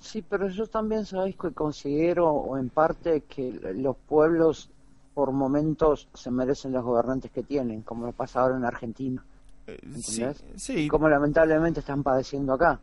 [0.00, 4.70] Sí, pero yo también sabéis que considero, o en parte, que los pueblos
[5.12, 9.24] por momentos se merecen los gobernantes que tienen, como lo pasa ahora en Argentina.
[9.66, 12.80] Eh, sí, Como lamentablemente están padeciendo acá.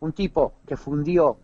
[0.00, 1.38] Un tipo que fundió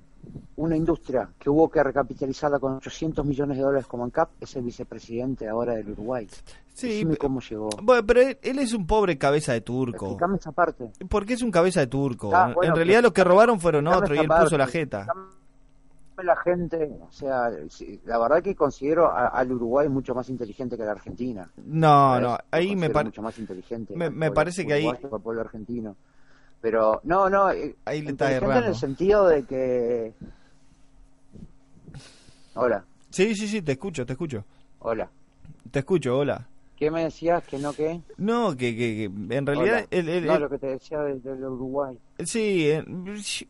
[0.57, 4.62] una industria que hubo que recapitalizarla con 800 millones de dólares como ANCAP es el
[4.62, 6.29] vicepresidente ahora del Uruguay.
[6.75, 7.71] Sí, cómo llegó.
[7.83, 10.07] Bueno, pero él, es un pobre cabeza de turco.
[10.07, 10.91] Explícame esa parte.
[11.09, 12.31] Porque es un cabeza de turco.
[12.35, 15.07] Ah, en realidad los que robaron fueron otros y él puso la jeta.
[16.23, 17.51] La gente, o sea,
[18.05, 21.51] la verdad que considero al Uruguay mucho más inteligente que la Argentina.
[21.65, 23.95] No, no, ahí me parece mucho más inteligente.
[23.95, 24.91] Me, parece que ahí
[25.41, 25.97] argentino.
[26.61, 30.14] Pero no, no, eh, ahí le está en el sentido de que
[32.57, 32.85] Hola.
[33.11, 34.45] Sí, sí, sí, te escucho, te escucho.
[34.81, 35.11] Hola.
[35.71, 36.49] Te escucho, hola.
[36.77, 37.42] ¿Qué me decías?
[37.45, 38.01] ¿Que no qué?
[38.16, 39.87] No, que, que, en realidad...
[39.90, 41.99] El, no, lo que te decía del Uruguay.
[42.25, 42.71] Sí,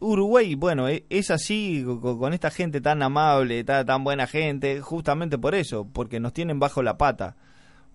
[0.01, 5.39] Uruguay, bueno, e, es así con, esta gente tan amable, tan, tan buena gente, justamente
[5.39, 7.37] por eso, porque nos tienen bajo la pata.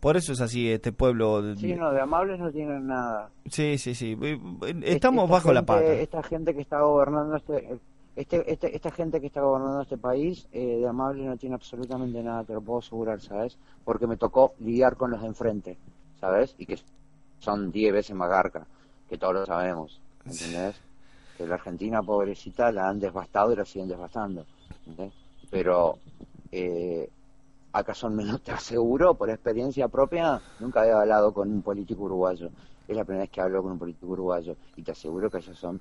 [0.01, 1.55] Por eso es así este pueblo.
[1.55, 3.29] Sí, no, de amables no tienen nada.
[3.45, 4.17] Sí, sí, sí.
[4.83, 5.85] Estamos bajo la pata.
[5.85, 7.77] Esta gente que está gobernando este,
[8.15, 12.23] este, este, esta gente que está gobernando este país eh, de amable no tiene absolutamente
[12.23, 13.59] nada, te lo puedo asegurar, ¿sabes?
[13.85, 15.77] Porque me tocó lidiar con los de enfrente,
[16.19, 16.55] ¿sabes?
[16.57, 16.79] Y que
[17.37, 18.65] son diez veces más garca,
[19.07, 20.75] que todos lo sabemos, ¿entendés?
[21.37, 24.47] Que la Argentina, pobrecita, la han devastado y la siguen devastando,
[24.87, 25.13] ¿entendés?
[25.51, 25.99] Pero
[26.51, 27.07] eh,
[27.73, 32.49] acá son menos, te aseguro, por experiencia propia, nunca había hablado con un político uruguayo.
[32.87, 35.57] Es la primera vez que hablo con un político uruguayo y te aseguro que ellos
[35.57, 35.79] son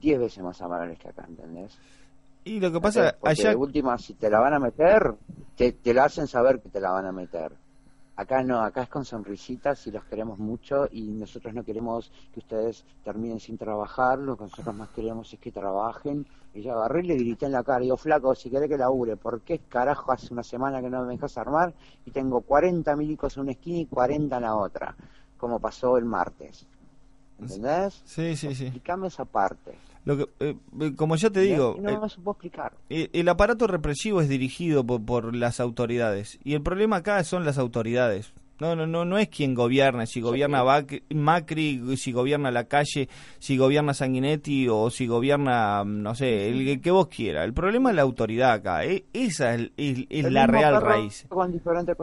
[0.00, 1.76] 10 veces más amables que acá, ¿entendés?
[2.44, 3.50] Y lo que pasa, Porque allá...
[3.50, 5.14] de última, si te la van a meter,
[5.56, 7.52] te, te la hacen saber que te la van a meter.
[8.18, 12.40] Acá no, acá es con sonrisitas y los queremos mucho y nosotros no queremos que
[12.40, 16.26] ustedes terminen sin trabajar, lo que nosotros más queremos es que trabajen.
[16.52, 19.16] Y yo agarré y le grité en la cara, digo, flaco, si querés que labure,
[19.16, 21.72] ¿por qué carajo hace una semana que no me dejas armar
[22.04, 24.96] y tengo 40 milicos en una esquina y 40 en la otra?
[25.36, 26.66] Como pasó el martes.
[27.38, 28.02] ¿Entendés?
[28.04, 28.64] Sí, sí, sí.
[28.64, 29.78] Explícame esa parte.
[30.04, 32.72] Lo que, eh, eh, como ya te digo, no puedo explicar.
[32.88, 38.32] El, aparato represivo es dirigido por, las autoridades y el problema acá son las autoridades.
[38.60, 40.64] No, no, no, no es quien gobierna, si gobierna
[41.14, 43.08] Macri, si gobierna la calle,
[43.38, 47.44] si gobierna Sanguinetti o si gobierna, no sé, el, que vos quieras.
[47.44, 48.84] El problema es la autoridad acá.
[48.84, 49.70] E, esa es,
[50.08, 51.26] la real raíz.
[51.28, 51.94] Con diferente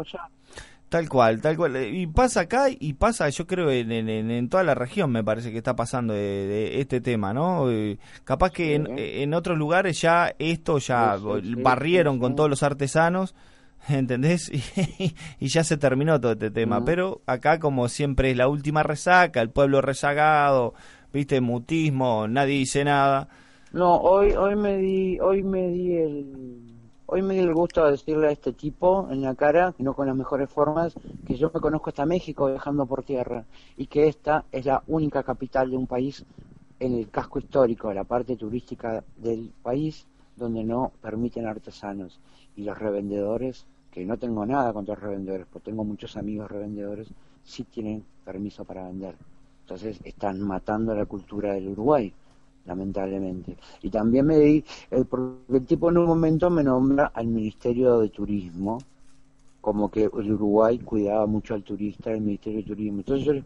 [0.95, 1.93] Tal cual, tal cual.
[1.93, 5.58] Y pasa acá y pasa, yo creo, en, en, toda la región me parece que
[5.58, 7.69] está pasando de, este tema, ¿no?
[7.69, 11.17] Eh, capaz que en, otros lugares ya esto ya
[11.58, 13.36] barrieron con todos los artesanos,
[13.89, 14.49] ¿entendés?
[15.41, 16.86] Y, ya se terminó todo este tema.
[16.86, 20.75] Pero acá como siempre es la última resaca, el pueblo rezagado,
[21.12, 23.27] viste, mutismo, nadie dice nada.
[23.73, 26.74] No, hoy, hoy me di, hoy me di el
[27.08, 29.94] Hoy me dio el gusto de decirle a este tipo en la cara, y no
[29.94, 30.96] con las mejores formas,
[31.28, 33.46] que yo me conozco hasta México viajando por tierra
[33.78, 36.26] y que esta es la única capital de un país
[36.80, 42.20] en el casco histórico, la parte turística del país, donde no permiten artesanos.
[42.56, 47.08] Y los revendedores, que no tengo nada contra los revendedores, porque tengo muchos amigos revendedores,
[47.44, 49.15] sí tienen permiso para vender.
[49.62, 52.12] Entonces están matando la cultura del Uruguay
[52.65, 53.58] lamentablemente.
[53.82, 55.08] Y también me di, el,
[55.49, 58.80] el tipo en un momento me nombra al Ministerio de Turismo,
[59.62, 62.99] como que el Uruguay cuidaba mucho al turista, el Ministerio de Turismo.
[62.99, 63.43] Entonces yo le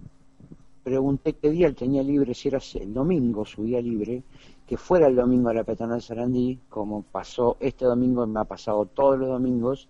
[0.83, 4.23] pregunté qué día él tenía libre, si era el domingo, su día libre,
[4.67, 8.85] que fuera el domingo a la Peatonal Sarandí, como pasó este domingo, me ha pasado
[8.85, 9.87] todos los domingos,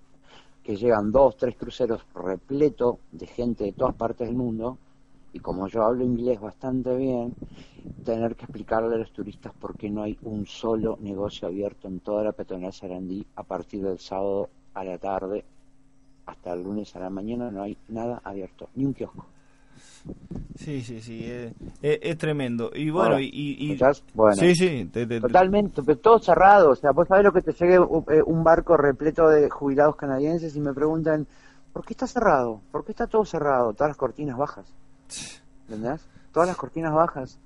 [0.63, 4.77] que llegan dos, tres cruceros repleto de gente de todas partes del mundo,
[5.33, 7.33] y como yo hablo inglés bastante bien,
[8.03, 11.99] tener que explicarle a los turistas por qué no hay un solo negocio abierto en
[11.99, 15.43] toda la peatonal Sarandí a partir del sábado a la tarde
[16.25, 19.25] hasta el lunes a la mañana no hay nada abierto, ni un kiosco.
[20.55, 22.71] Sí, sí, sí, eh, es, tremendo.
[22.73, 23.77] Y bueno, y, y,
[24.13, 24.89] Bueno, sí, sí,
[25.21, 26.71] totalmente, pero todo cerrado.
[26.71, 30.55] O sea, vos sabés lo que te llegue eh, un barco repleto de jubilados canadienses
[30.55, 31.25] y me preguntan,
[31.71, 32.61] ¿por qué está cerrado?
[32.71, 33.73] ¿Por qué está todo cerrado?
[33.73, 34.73] Todas las cortinas bajas.
[35.67, 36.01] ¿Entendés?
[36.31, 37.39] Todas las cortinas bajas.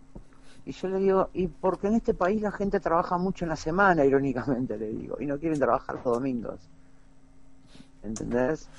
[0.65, 3.55] Y yo le digo, ¿y porque en este país la gente trabaja mucho en la
[3.55, 6.59] semana, irónicamente le digo, y no quieren trabajar los domingos?
[8.01, 8.69] ¿Entendés?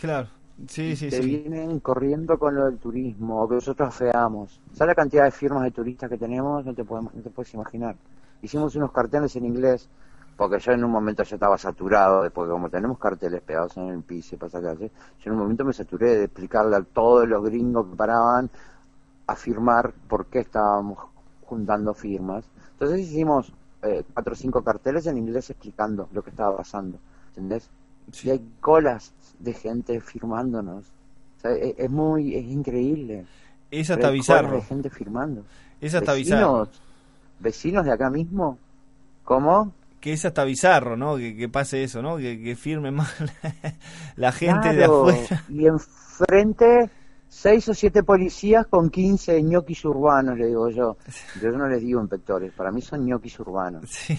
[0.00, 0.28] Claro,
[0.66, 1.26] sí, sí, te sí.
[1.26, 4.60] vienen corriendo con lo del turismo, o que nosotros feamos.
[4.72, 6.64] ¿Sabes la cantidad de firmas de turistas que tenemos?
[6.64, 7.96] No te, podemos, no te puedes imaginar.
[8.40, 9.88] Hicimos unos carteles en inglés,
[10.36, 14.02] porque yo en un momento ya estaba saturado, después como tenemos carteles pegados en el
[14.02, 17.44] piso y pasa calle, yo en un momento me saturé de explicarle a todos los
[17.44, 18.50] gringos que paraban
[19.26, 20.98] a firmar por qué estábamos
[21.42, 22.44] juntando firmas.
[22.72, 27.70] Entonces hicimos eh, cuatro o cinco carteles en inglés explicando lo que estaba pasando, ¿entendés?
[28.10, 28.28] Sí.
[28.28, 30.86] Y hay colas de gente firmándonos.
[31.38, 33.24] O sea, es, es muy, es increíble.
[33.70, 34.52] Es hasta hay bizarro.
[34.52, 35.44] de gente firmando.
[35.80, 36.52] Es hasta bizarro.
[36.52, 36.80] vecinos,
[37.40, 38.58] vecinos de acá mismo.
[39.24, 39.72] ¿Cómo?
[40.04, 41.16] Que es hasta bizarro, ¿no?
[41.16, 42.18] Que, que pase eso, ¿no?
[42.18, 43.06] Que, que firme mal
[44.16, 45.42] la gente de afuera.
[45.48, 46.90] Y enfrente
[47.26, 50.98] seis o siete policías con 15 ñoquis urbanos, le digo yo.
[51.40, 54.14] Yo no les digo inspectores, para mí son ñoquis urbanos, Sí,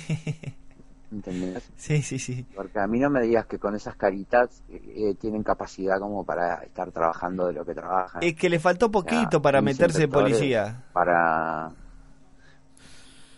[1.11, 1.71] ¿entendés?
[1.75, 2.17] sí, sí.
[2.17, 2.43] sí.
[2.55, 6.63] Porque a mí no me digas que con esas caritas eh, tienen capacidad como para
[6.63, 8.23] estar trabajando de lo que trabajan.
[8.23, 10.83] Es que le faltó poquito sea, para 15 meterse policía.
[10.93, 11.71] Para...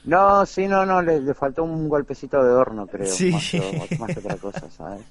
[0.07, 3.05] No, sí, no, no, le, le faltó un golpecito de horno, creo.
[3.07, 3.31] Sí.
[3.31, 5.01] Más, que, más que otra cosa, ¿sabes?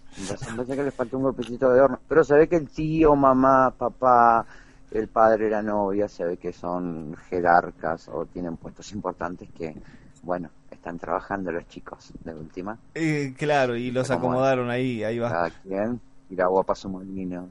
[0.47, 2.01] Parece- que le faltó un golpecito de horno.
[2.09, 4.47] Pero se ve que el tío, mamá, papá,
[4.91, 9.77] el padre la novia, se ve que son jerarcas o tienen puestos importantes que,
[10.23, 12.79] bueno, están trabajando los chicos, de última.
[12.95, 15.29] Eh, claro, y los Como acomodaron ahí, ahí va.
[15.31, 17.49] Cada quien y la guapa su molino.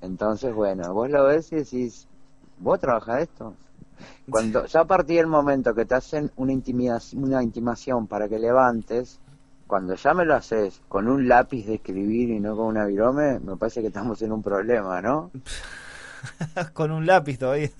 [0.00, 2.06] Entonces, bueno, vos lo ves y decís,
[2.58, 3.54] ¿vos trabajás esto?
[4.28, 8.38] Cuando ya a partir del momento que te hacen una, intimidación, una intimación para que
[8.38, 9.18] levantes,
[9.66, 13.38] cuando ya me lo haces con un lápiz de escribir y no con una virome,
[13.38, 15.30] me parece que estamos en un problema, ¿no?
[16.74, 17.70] Con un lápiz todavía.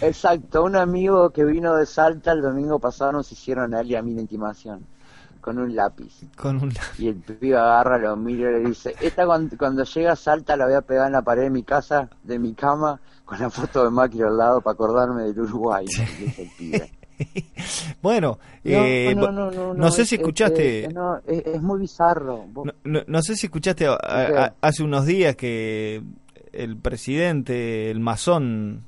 [0.00, 3.96] Exacto, un amigo que vino de Salta el domingo pasado nos hicieron a él y
[3.96, 4.84] a mí la intimación,
[5.44, 6.22] con un lápiz.
[6.36, 6.98] Con un lápiz.
[6.98, 10.64] Y el pibe agarra, lo mira y le dice, esta cuando, cuando llega Salta la
[10.64, 13.84] voy a pegar en la pared de mi casa, de mi cama, con la foto
[13.84, 16.90] de Macri al lado para acordarme del Uruguay, dice el pibe.
[18.02, 21.78] Bueno, eh, no, no, no, no sé si es- escuchaste- es- no, es, es muy
[21.80, 22.44] bizarro.
[22.54, 26.02] No, no- no sé si escuchaste a- a- a- hace unos días que
[26.52, 28.80] el presidente, el masón,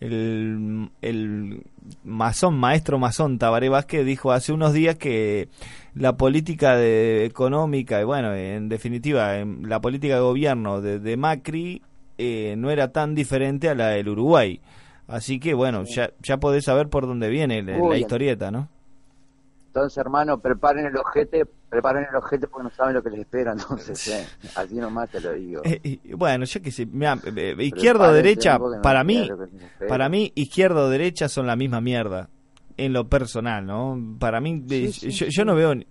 [0.00, 1.62] el, el
[2.04, 5.48] masón, maestro masón Tabaré Vázquez dijo hace unos días que
[5.94, 11.16] la política de, económica, y bueno, en definitiva, en la política de gobierno de, de
[11.16, 11.82] Macri
[12.18, 14.60] eh, no era tan diferente a la del Uruguay.
[15.08, 18.68] Así que bueno, ya, ya podés saber por dónde viene la, historieta, ¿no?
[19.66, 23.52] Entonces, hermano, preparen el ojete, preparen el ojete porque no saben lo que les espera,
[23.52, 25.62] entonces, eh, así nomás te lo digo.
[25.64, 29.30] Eh, y, bueno, yo que sé, mirá, eh, eh, izquierda o derecha, no para mí,
[29.88, 32.28] para mí, izquierda o derecha son la misma mierda.
[32.76, 34.16] En lo personal, ¿no?
[34.18, 35.84] Para mí, Sí, eh, sí, yo, no veo ni-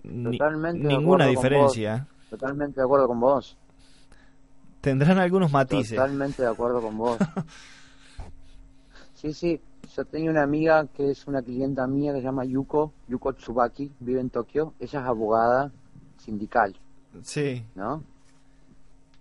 [0.73, 2.07] ninguna diferencia.
[2.29, 3.57] Totalmente de acuerdo con vos.
[4.81, 5.95] Tendrán algunos matices.
[5.95, 7.17] Totalmente de acuerdo con vos.
[9.13, 9.61] Sí, sí.
[9.95, 13.91] Yo tenía una amiga que es una clienta mía que se llama Yuko, Yuko Tsubaki,
[13.99, 14.73] vive en Tokio.
[14.79, 15.71] Ella es abogada
[16.17, 16.75] sindical,
[17.23, 18.03] Sí, ¿no?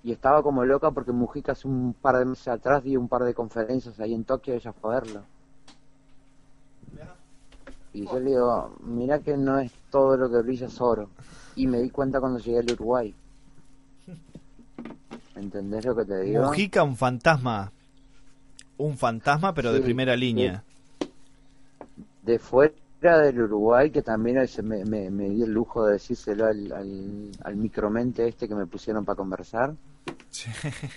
[0.03, 3.25] Y estaba como loca porque Mujica hace un par de meses atrás dio un par
[3.25, 5.23] de conferencias ahí en Tokio y ella fue a verlo.
[7.93, 11.09] Y yo le digo, mira que no es todo lo que brilla es oro.
[11.57, 13.15] Y me di cuenta cuando llegué al Uruguay.
[15.37, 16.45] ¿Entendés lo que te digo?
[16.45, 17.73] Mujica, un fantasma.
[18.77, 20.63] Un fantasma, pero de primera línea.
[22.23, 26.73] de fuera del Uruguay, que también me, me, me di el lujo de decírselo al,
[26.73, 29.75] al, al micromente este que me pusieron para conversar,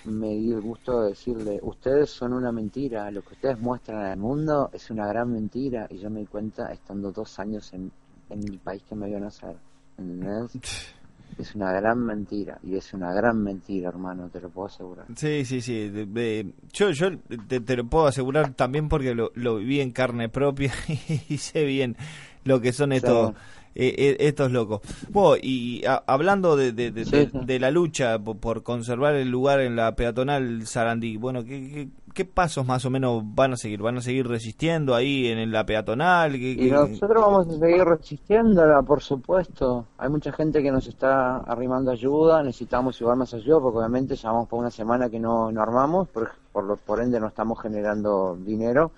[0.06, 4.18] me di el gusto de decirle, ustedes son una mentira, lo que ustedes muestran al
[4.18, 7.92] mundo es una gran mentira, y yo me di cuenta estando dos años en,
[8.30, 9.56] en el país que me vio nacer,
[9.98, 10.52] ¿entendés?
[11.36, 15.06] Es una gran mentira, y es una gran mentira, hermano, te lo puedo asegurar.
[15.16, 15.90] Sí, sí, sí.
[15.90, 19.90] de- de- yo yo te, te lo puedo asegurar también porque lo, lo viví en
[19.92, 20.72] carne propia
[21.30, 21.98] y sé bien
[22.44, 23.34] lo que son estos.
[23.76, 24.82] Eh, eh, estos locos.
[25.10, 27.40] Bueno, y a- hablando de, de, de- Sí, de- sí.
[27.46, 31.88] de la lucha por, por conservar el lugar en la peatonal Sarandí, bueno, ¿qué, qué,
[32.14, 33.82] qué pasos más o menos van a seguir?
[33.82, 36.34] ¿Van a seguir resistiendo ahí en, la peatonal?
[36.34, 39.88] ¿Qué- Y nosotros vamos a seguir resistiéndola, por supuesto.
[39.98, 44.48] Hay mucha gente que nos está arrimando ayuda, necesitamos igual más ayuda, porque obviamente llevamos
[44.48, 48.38] por una semana que no, no armamos, por, por, lo- por ende no estamos generando
[48.40, 48.92] dinero.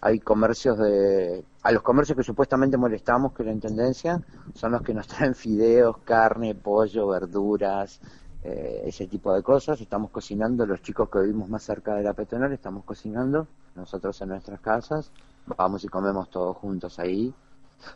[0.00, 1.44] Hay comercios de...
[1.62, 4.20] A los comercios que supuestamente molestamos, que la Intendencia,
[4.54, 8.00] son los que nos traen fideos, carne, pollo, verduras,
[8.42, 9.80] eh, ese tipo de cosas.
[9.80, 13.46] Estamos cocinando, los chicos que vivimos más cerca de la peatonal, estamos cocinando
[13.76, 15.12] nosotros en nuestras casas,
[15.46, 17.32] vamos y comemos todos juntos ahí.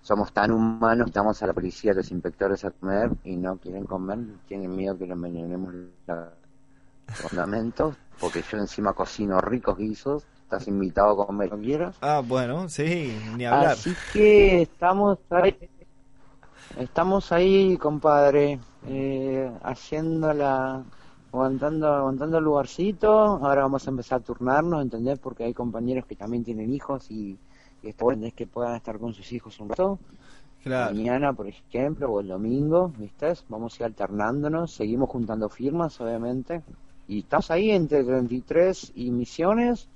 [0.01, 4.19] Somos tan humanos, estamos a la policía, los inspectores a comer y no quieren comer,
[4.47, 5.75] tienen miedo que lo envenenemos
[6.07, 6.29] los
[7.09, 11.97] fundamentos, porque yo encima cocino ricos guisos, estás invitado a comer lo quieras.
[12.01, 13.73] Ah, bueno, sí, ni hablar.
[13.73, 15.57] Así que estamos ahí,
[16.79, 20.85] estamos ahí, compadre, eh, haciendo la,
[21.33, 23.11] aguantando, aguantando el lugarcito.
[23.11, 25.19] Ahora vamos a empezar a turnarnos, ¿entendés?
[25.19, 27.37] Porque hay compañeros que también tienen hijos y,
[27.83, 29.99] y es bueno que puedan estar con sus hijos un rato.
[30.63, 30.95] Claro.
[30.95, 33.33] Mañana, por ejemplo, o el domingo, ¿viste?
[33.49, 36.63] Vamos a ir alternándonos, seguimos juntando firmas, obviamente.
[37.09, 39.89] Y estamos ahí entre 33 y Misiones.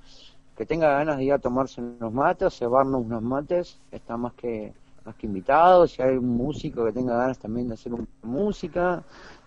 [0.61, 4.75] Que tenga ganas de ir a tomarse unos mates, cebarnos unos mates, está más que,
[5.07, 5.87] más que invitado.
[5.87, 7.93] Si hay un músico que tenga ganas también de hacer
[8.23, 9.03] música,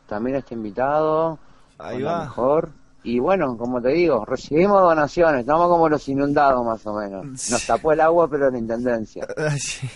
[0.07, 1.37] también está invitado.
[1.77, 2.21] Ahí va.
[2.21, 2.71] mejor.
[3.03, 7.25] Y bueno, como te digo, recibimos donaciones, estamos como los inundados más o menos.
[7.51, 9.27] Nos tapó el agua, pero la intendencia.
[9.59, 9.87] Sí,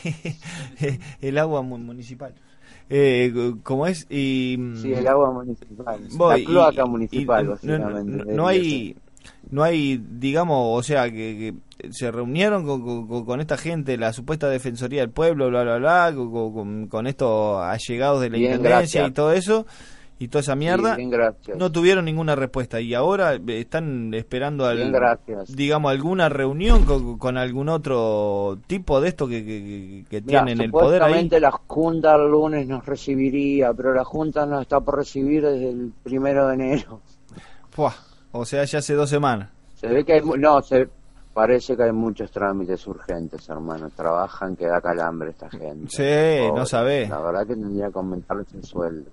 [1.22, 2.32] el agua mu- municipal.
[2.92, 4.06] Eh, ¿Cómo es?
[4.08, 6.00] Y, Sí, el agua municipal.
[6.12, 7.68] voy, la cloaca y- municipal, y
[8.36, 8.96] no- hay,
[9.52, 14.14] no hay, digamos, o sea, que, que se reunieron con, con- con esta gente, la
[14.14, 16.14] supuesta defensoría del pueblo, bla, bla, bla,
[16.90, 19.10] con, estos allegados de la Bien, intendencia gracias.
[19.10, 19.66] y todo eso,
[20.20, 20.96] y toda esa mierda.
[20.96, 21.12] Bien.
[21.58, 24.94] No tuvieron ninguna respuesta y ahora eh, están esperando al, Bien,
[25.50, 30.72] digamos alguna reunión con, con algún otro tipo de esto que, que, que tienen el
[30.72, 31.30] poder ahí.
[31.30, 35.92] la Junta el lunes nos recibiría, pero la Junta nos está por recibir desde el
[36.04, 37.00] primero de enero.
[37.70, 37.94] Fuah,
[38.38, 39.50] o sea, ya hace dos semanas.
[39.76, 40.90] Se ve que hay, no, se
[41.38, 43.92] parece que hay muchos trámites urgentes, hermano.
[43.96, 45.88] Trabajan que da calambre esta gente.
[45.90, 47.08] Sí, no sabés.
[47.10, 49.12] La verdad que tendría que aumentarles el sueldo.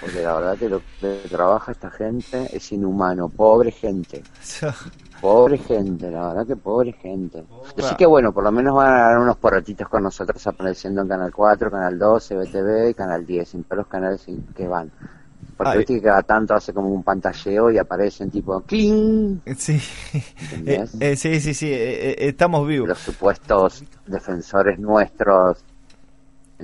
[0.00, 3.28] Porque la verdad que lo que trabaja esta gente es inhumano.
[3.28, 4.22] Pobre gente.
[5.20, 7.42] Pobre gente, la verdad que pobre gente.
[7.78, 11.08] Así que bueno, por lo menos van a dar unos porratitos con nosotros apareciendo en
[11.08, 14.92] Canal 4, Canal 12, BTV y Canal 10, en todos los canales que van.
[15.56, 19.40] Porque viste que cada tanto hace como un pantalleo y aparecen tipo ¡cling!
[19.56, 19.80] Sí,
[20.66, 22.88] eh, eh, sí, sí, sí, eh, eh, estamos vivos.
[22.88, 25.64] Los supuestos defensores nuestros,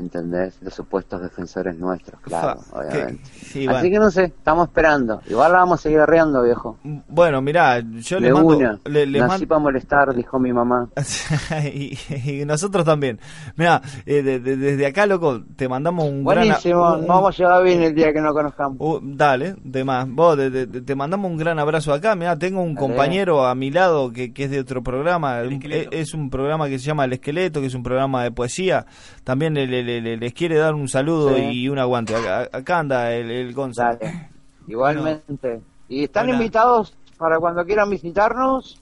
[0.01, 0.59] ¿entendés?
[0.63, 3.23] Los supuestos defensores nuestros, claro, Fa, obviamente.
[3.23, 3.83] que- sí, Así bueno.
[3.83, 5.21] que no sé, estamos esperando.
[5.29, 6.79] Igual la vamos a seguir arreando, viejo.
[7.09, 8.57] Bueno, mirá, yo le mando...
[8.57, 8.79] una.
[8.87, 10.89] le- les Nací mando- para molestar, dijo mi mamá.
[11.73, 13.21] y, y nosotros también.
[13.57, 16.95] Mira, desde acá, loco, te mandamos un Buenísimo, gran...
[16.95, 18.77] un- nos vamos a llevar bien el día que nos conozcamos.
[18.81, 20.09] Uh, dale, de más.
[20.09, 22.15] Vos, de- de- te mandamos un gran abrazo acá.
[22.15, 22.87] Mira, tengo un Dale.
[22.87, 25.41] compañero a mi lado que, que es de otro programa.
[25.43, 25.91] un- Esqueleto.
[25.93, 28.87] es, es un programa que se llama El Esqueleto, que es un programa de poesía.
[29.25, 31.43] También le- le- le- les quiere dar un saludo Sí.
[31.43, 32.15] y un aguante.
[32.15, 33.99] Acá, acá anda el, el Gonzalo.
[34.01, 34.29] Dale,
[34.69, 35.61] igualmente.
[35.89, 36.35] Y están Hola.
[36.37, 38.79] invitados para cuando quieran visitarnos.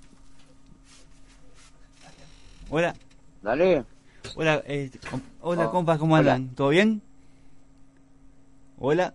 [2.70, 2.94] Hola,
[3.42, 3.84] Dale.
[4.36, 6.34] hola, eh, com- hola Oh, compas, ¿cómo hola.
[6.34, 6.54] andan?
[6.54, 7.00] ¿Todo bien?
[8.78, 9.14] Hola,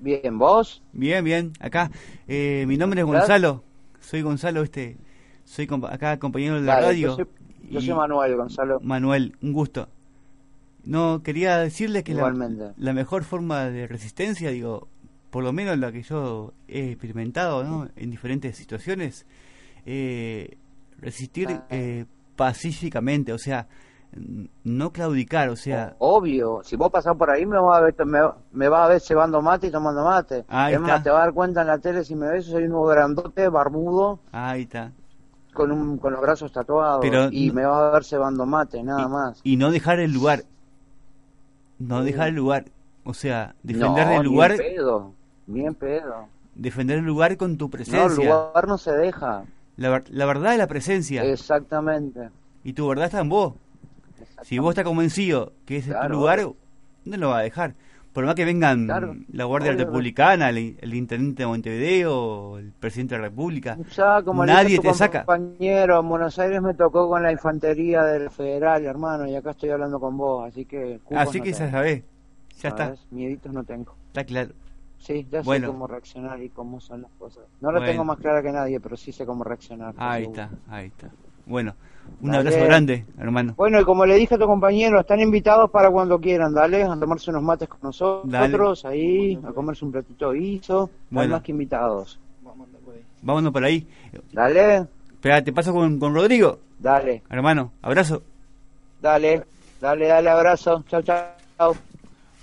[0.00, 0.82] Bien, vos.
[0.92, 1.90] bien, bien, acá.
[2.26, 3.20] Eh, mi nombre es ¿Estás?
[3.20, 3.62] Gonzalo,
[4.00, 4.96] soy Gonzalo, este,
[5.44, 7.08] soy compa- acá compañero de la Dale, radio.
[7.08, 7.26] Yo soy,
[7.70, 8.80] yo soy Manuel Gonzalo.
[8.80, 9.86] Manuel, un gusto.
[10.86, 14.88] No, quería decirles que la, mejor forma de resistencia, digo,
[15.30, 17.88] por lo menos la que yo he experimentado, ¿no?
[17.96, 19.26] En diferentes situaciones,
[19.86, 20.56] eh,
[21.00, 21.66] resistir Ah.
[21.70, 22.04] eh,
[22.36, 23.66] pacíficamente, o sea,
[24.62, 28.20] no claudicar, o sea, Obvio, si vos pasás por ahí me vas a ver, me,
[28.52, 30.44] me vas a ver cebando mate y tomando mate.
[30.48, 32.64] Ahí es más, te vas a dar cuenta en la tele si me ves, soy
[32.64, 34.92] uno grandote, barbudo, ahí está.
[35.52, 37.00] con un, con los brazos tatuados.
[37.00, 39.40] Pero y no- me vas a ver cebando mate, nada y, más.
[39.42, 40.44] y no dejar el lugar,
[41.88, 42.06] no Sí.
[42.06, 42.64] dejar el lugar,
[43.04, 45.12] o sea, defender no, el lugar, Bien pedo,
[45.46, 46.28] bien pedo.
[46.54, 48.24] defender el lugar con tu No, el presencia.
[48.24, 49.44] lugar no se deja.
[49.76, 51.24] La, la verdad es la presencia.
[51.24, 52.30] Exactamente.
[52.62, 53.54] Y tu verdad está en vos.
[54.42, 56.40] Si vos estás convencido que ese es Claro, tu lugar,
[57.04, 57.74] no lo va a dejar.
[58.14, 59.72] Por más que vengan Claro, la Guardia.
[59.72, 64.78] Republicana, el, el Intendente de Montevideo, el Presidente de la República, Ya, como le nadie
[64.78, 65.24] te saca.
[65.24, 69.70] compañero, en Buenos Aires me tocó con la infantería del federal, hermano, y acá estoy
[69.70, 71.00] hablando con vos, así que...
[71.14, 72.02] Así no que ya sabés,
[72.60, 72.94] ya está.
[73.10, 73.94] Mieditos no tengo.
[74.06, 74.52] está claro.
[74.98, 75.66] Sí, ya Bueno.
[75.66, 77.42] sé cómo reaccionar y cómo son las cosas.
[77.60, 77.92] No lo Bueno.
[77.92, 79.92] tengo más clara que nadie, pero sí sé cómo reaccionar.
[79.98, 81.10] Ahí está, ahí está.
[81.46, 81.74] Bueno,
[82.20, 82.38] un Dale.
[82.48, 83.54] abrazo grande, hermano.
[83.56, 86.98] Bueno, y como le dije a tu compañero, están invitados para cuando quieran, dale, a
[86.98, 88.94] tomarse unos mates con nosotros, Dale.
[88.94, 91.32] ahí, a comerse un platito de guiso, están Bueno.
[91.34, 92.18] más que invitados.
[93.22, 93.86] Vámonos por ahí.
[94.32, 97.72] Dale, Espera, te paso con, con Rodrigo, dale, hermano.
[97.82, 98.22] Abrazo.
[99.00, 99.42] dale,
[99.80, 101.74] dale, dale, abrazo, chao, chao.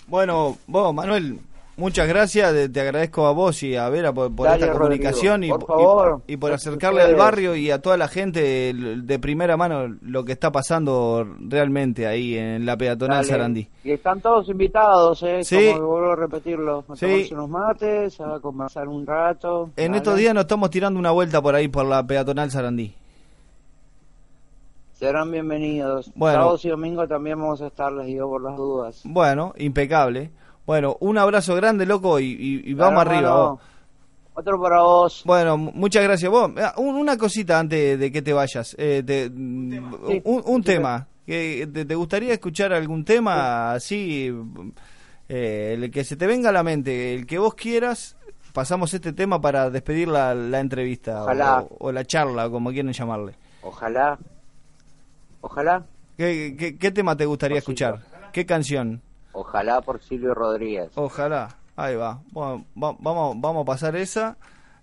[0.07, 1.39] Bueno, vos, Manuel,
[1.81, 6.37] muchas gracias, te agradezco a vos y a Vera por, esta comunicación y, por y,
[6.37, 10.51] por acercarle al barrio y a toda la gente de, primera mano lo que está
[10.51, 13.67] pasando realmente ahí en la peatonal Sarandí.
[13.83, 15.43] Y están todos invitados, ¿eh?
[15.43, 15.71] Sí.
[15.73, 17.27] Como vuelvo a repetirlo, a sí.
[17.31, 19.71] unos mates, a conversar un rato.
[19.75, 22.93] En estos días nos estamos tirando una vuelta por ahí por la peatonal Sarandí.
[24.93, 26.11] Serán bienvenidos.
[26.13, 26.37] Bueno.
[26.37, 29.01] Sábados y domingo también vamos a estar, les digo, por las dudas.
[29.03, 30.29] Bueno, impecable.
[30.71, 33.57] Bueno, un abrazo grande, loco, y, vamos arriba.
[34.33, 35.23] Otro para vos.
[35.25, 36.31] Bueno, muchas gracias.
[36.31, 38.73] Vos, una cosita antes de que te vayas.
[38.79, 39.29] Eh,
[40.23, 41.07] un tema.
[41.25, 44.33] Que, te, gustaría escuchar algún tema así?
[45.27, 48.15] Eh, el que se te venga a la mente, el que vos quieras,
[48.53, 53.35] pasamos este tema para despedir la, entrevista O, o, la charla, como quieren llamarle.
[53.61, 54.17] Ojalá
[55.41, 55.83] Ojalá.
[56.15, 57.99] ¿Qué, qué, tema te gustaría escuchar?
[58.31, 59.01] ¿Qué canción?
[59.33, 60.91] Ojalá por Silvio Rodríguez.
[60.95, 61.55] Ojalá.
[61.75, 62.21] Ahí va.
[62.31, 64.37] Bueno, vamos, vamos a pasar esa.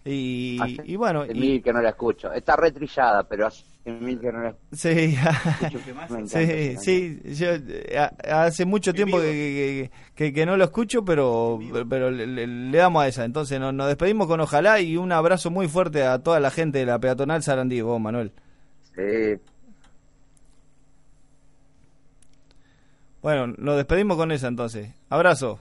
[0.04, 1.22] Y, y bueno.
[1.22, 2.32] Hace mil que no la escucho.
[2.32, 4.76] Está retrillada, pero hace mil que no la escucho.
[4.76, 5.16] Sí,
[6.78, 7.34] sí, sí.
[7.34, 13.08] Yo, eh, hace mucho tiempo que, que, no lo escucho, pero, pero le, damos a
[13.08, 13.24] esa.
[13.24, 16.78] Entonces nos, nos, despedimos con Ojalá y un abrazo muy fuerte a toda la gente
[16.78, 18.32] de la peatonal Sarandí, vos, Manuel.
[18.94, 19.38] Sí.
[23.22, 24.90] Bueno, nos despedimos con esa entonces.
[25.10, 25.60] Abrazo.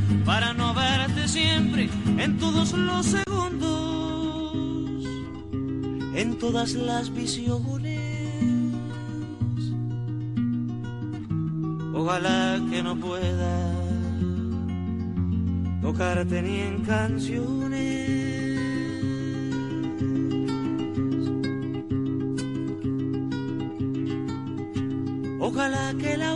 [0.25, 4.53] para no verte siempre en todos los segundos,
[6.15, 7.99] en todas las visiones.
[11.93, 13.71] Ojalá que no pueda
[15.81, 18.21] tocarte ni en canciones.
[25.39, 26.35] Ojalá que la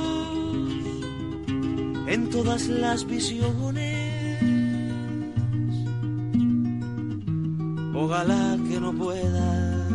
[2.11, 4.41] en todas las visiones.
[7.95, 9.87] Ojalá que no pueda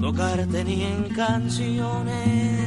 [0.00, 2.61] tocarte ni en canciones.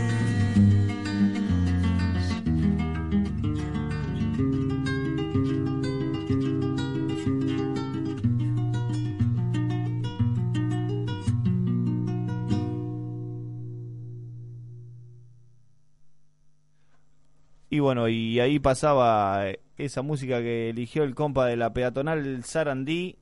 [17.75, 22.41] Y bueno, y ahí pasaba eh, esa música que eligió el compa de la peatonal
[22.45, 23.17] Sarandí.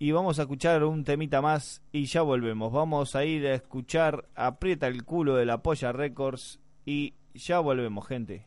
[0.00, 2.72] Y vamos a escuchar un temita más y ya volvemos.
[2.72, 8.08] Vamos a ir a escuchar Aprieta el culo de la Polla Records y ya volvemos,
[8.08, 8.44] gente.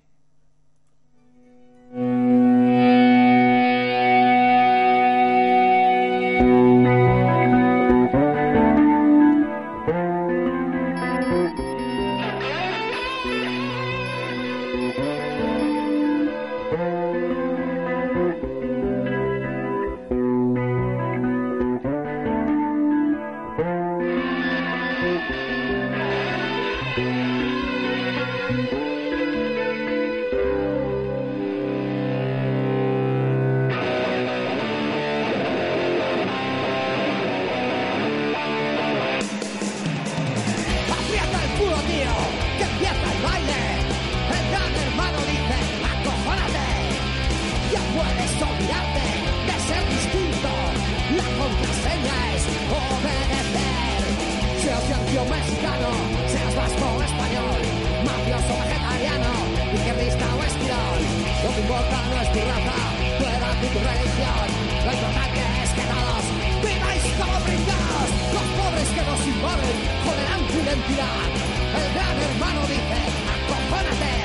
[62.33, 62.77] Tu raza,
[63.19, 64.47] tu edad tu religión.
[64.85, 66.25] Lo importante es que todos
[66.65, 68.09] viváis como pringados.
[68.33, 71.29] Los pobres que nos invaden joderán tu identidad.
[71.77, 72.99] El gran hermano dice,
[73.33, 74.15] acojónate.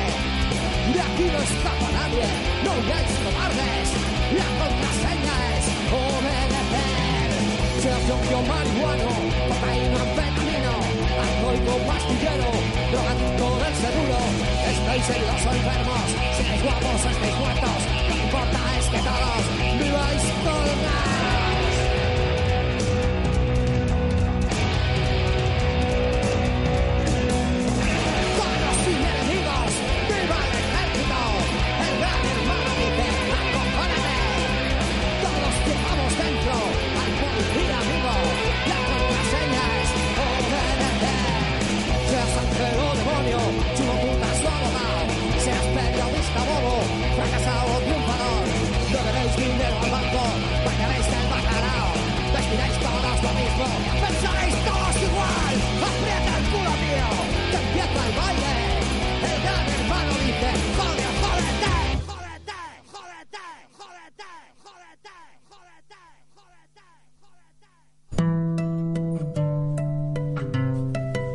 [0.93, 2.27] De aquí no escapa nadie,
[2.65, 3.89] no huyáis cobardes.
[4.41, 7.29] La contraseña es obedecer.
[7.83, 9.11] Seas yo marihuano,
[9.49, 10.75] cocaína, anfetamino,
[11.25, 12.49] alcohólico, pastillero,
[12.91, 14.58] drogadicto del seguro.
[14.89, 17.85] Estáis heridos o enfermos, seáis guapos o estáis muertos.
[18.09, 21.18] Lo que importa es que todos viváis colgados.
[46.35, 46.83] Bobo,
[47.17, 47.89] fracasado al
[52.81, 53.67] todos lo mismo,
[54.07, 55.55] pensaréis todos igual.
[55.89, 57.09] Aprieta el culo, tío,
[57.51, 58.55] que empieza el baile.
[59.29, 61.75] El gran hermano dice, jode, jódete.
[62.07, 62.59] Jódete,
[62.93, 63.43] jódete,
[63.79, 64.31] jódete,
[65.49, 66.01] jódete,
[66.35, 66.87] jódete,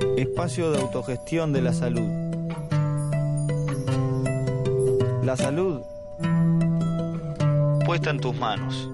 [0.05, 0.21] jódete.
[0.21, 2.22] Espacio de autogestión de la salud.
[5.23, 5.81] La salud
[7.85, 8.89] puesta en tus manos.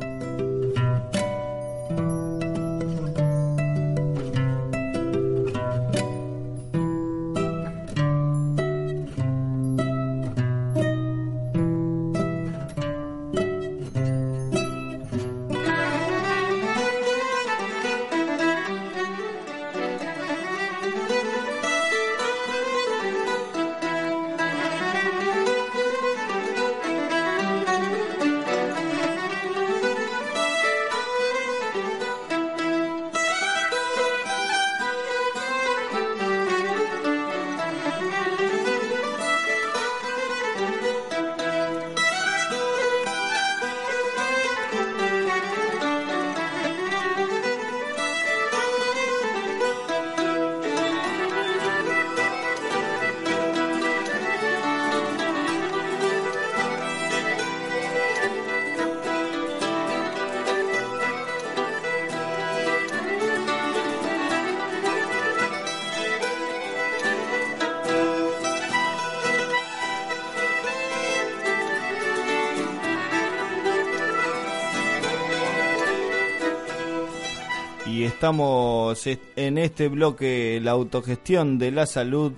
[78.24, 82.34] Estamos est- en este bloque la autogestión de la salud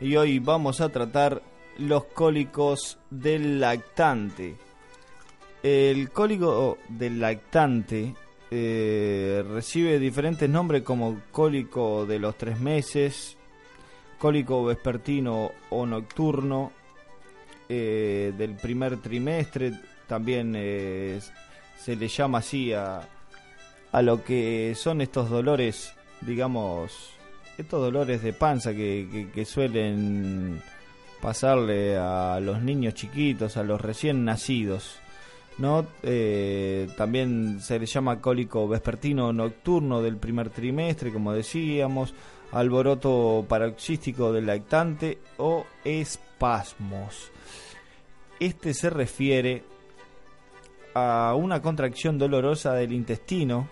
[0.00, 1.42] y hoy vamos a tratar
[1.76, 4.56] los cólicos del lactante.
[5.62, 8.14] El cólico del lactante
[8.50, 13.36] eh, recibe diferentes nombres como cólico de los tres meses,
[14.18, 16.72] cólico vespertino o nocturno,
[17.68, 19.72] eh, del primer trimestre,
[20.06, 21.20] también eh,
[21.78, 23.06] se le llama así a,
[23.96, 27.14] a lo que son estos dolores, digamos,
[27.56, 30.60] estos dolores de panza que, suelen
[31.22, 34.98] pasarle a los niños chiquitos, a los recién nacidos.
[35.56, 35.86] ¿no?
[36.02, 42.12] Eh, también se le llama cólico vespertino nocturno del primer trimestre, como decíamos,
[42.52, 47.32] alboroto paroxístico del lactante o espasmos.
[48.38, 49.64] Este se refiere
[50.92, 53.66] a una contracción dolorosa del intestino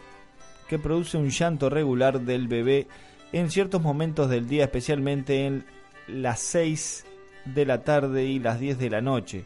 [0.68, 2.86] que produce un llanto regular del bebé
[3.32, 5.64] en ciertos momentos del día, especialmente en
[6.06, 7.04] las 6
[7.44, 9.44] de la tarde y las 10 de la noche.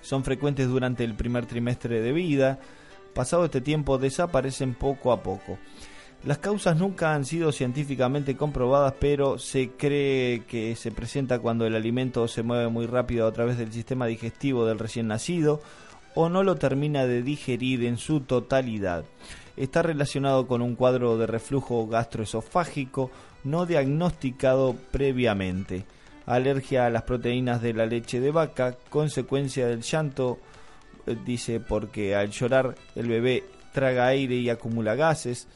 [0.00, 2.58] Son frecuentes durante el primer trimestre de vida.
[3.14, 5.58] Pasado este tiempo desaparecen poco a poco.
[6.24, 11.74] Las causas nunca han sido científicamente comprobadas, pero se cree que se presenta cuando el
[11.74, 15.60] alimento se mueve muy rápido a través del sistema digestivo del recién nacido
[16.14, 19.04] o no lo termina de digerir en su totalidad.
[19.56, 23.10] Está relacionado con un cuadro de reflujo gastroesofágico
[23.44, 25.84] no diagnosticado previamente.
[26.26, 30.38] Alergia a las proteínas de la leche de vaca, consecuencia del llanto,
[31.06, 35.46] eh, dice porque al llorar el bebé traga aire y acumula gases,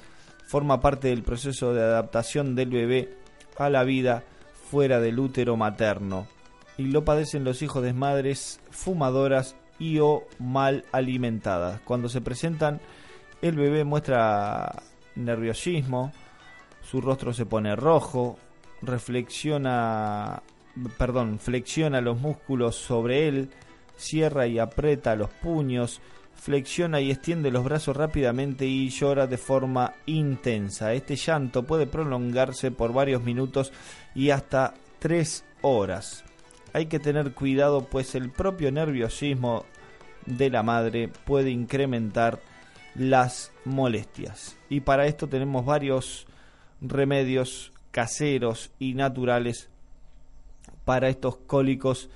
[0.46, 3.14] forma parte del proceso de adaptación del bebé
[3.58, 4.22] a la vida
[4.70, 6.26] fuera del útero materno.
[6.78, 11.80] Y lo padecen los hijos de madres fumadoras y o mal alimentadas.
[11.80, 12.80] Cuando se presentan,
[13.42, 14.82] el bebé muestra
[15.14, 16.12] nerviosismo,
[16.82, 18.38] su rostro se pone rojo,
[18.82, 20.42] reflexiona
[20.98, 23.50] perdón, flexiona los músculos sobre él,
[23.96, 26.00] cierra y aprieta los puños,
[26.34, 30.94] flexiona y extiende los brazos rápidamente y llora de forma intensa.
[30.94, 33.72] Este llanto puede prolongarse por varios minutos
[34.14, 36.24] y hasta tres horas.
[36.72, 39.64] Hay que tener cuidado pues el propio nerviosismo
[40.24, 42.40] de la madre puede incrementar
[42.94, 44.56] las molestias.
[44.68, 46.26] Y para esto tenemos varios
[46.80, 49.68] remedios caseros y naturales
[50.84, 52.08] para estos cólicos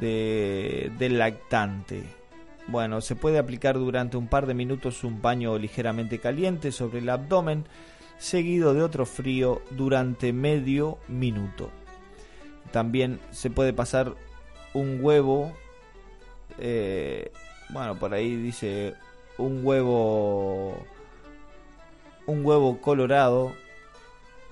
[0.00, 2.04] de, del lactante.
[2.68, 7.08] Bueno, se puede aplicar durante un par de minutos un paño ligeramente caliente sobre el
[7.08, 7.64] abdomen,
[8.18, 11.70] seguido de otro frío durante medio minuto.
[12.70, 14.14] También se puede pasar
[14.74, 15.52] un huevo,
[16.58, 17.32] eh,
[17.70, 18.94] bueno, por ahí dice
[19.38, 20.76] un huevo,
[22.26, 23.52] un huevo colorado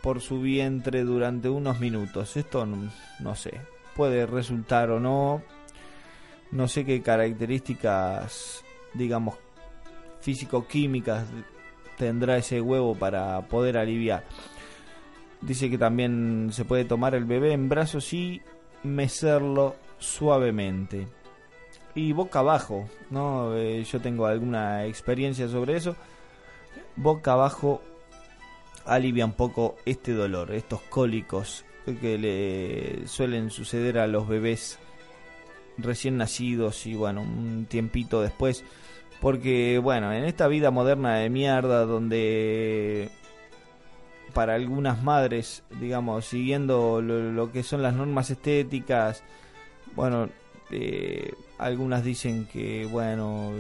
[0.03, 2.37] por su vientre durante unos minutos.
[2.37, 3.61] Esto no, sé,
[3.95, 5.43] puede resultar o no.
[6.51, 8.65] No sé qué características,
[8.95, 9.37] digamos,
[10.21, 11.27] físico-químicas
[11.97, 14.25] tendrá ese huevo para poder aliviar.
[15.43, 18.43] Dice que también se puede tomar el bebé en brazos y
[18.83, 21.07] mecerlo suavemente.
[21.95, 23.57] Y boca abajo, ¿no?
[23.57, 25.97] Eh, yo tengo alguna experiencia sobre eso.
[26.97, 27.83] Boca abajo
[28.85, 31.65] alivia un poco este dolor, estos cólicos
[32.01, 34.79] que le suelen suceder a los bebés
[35.79, 38.65] recién nacidos y bueno, un tiempito después.
[39.21, 43.11] Porque bueno, en esta vida moderna de mierda donde
[44.33, 49.23] para algunas madres, digamos, siguiendo lo, que son las normas estéticas,
[49.95, 50.29] bueno,
[50.71, 53.53] eh, algunas dicen que bueno,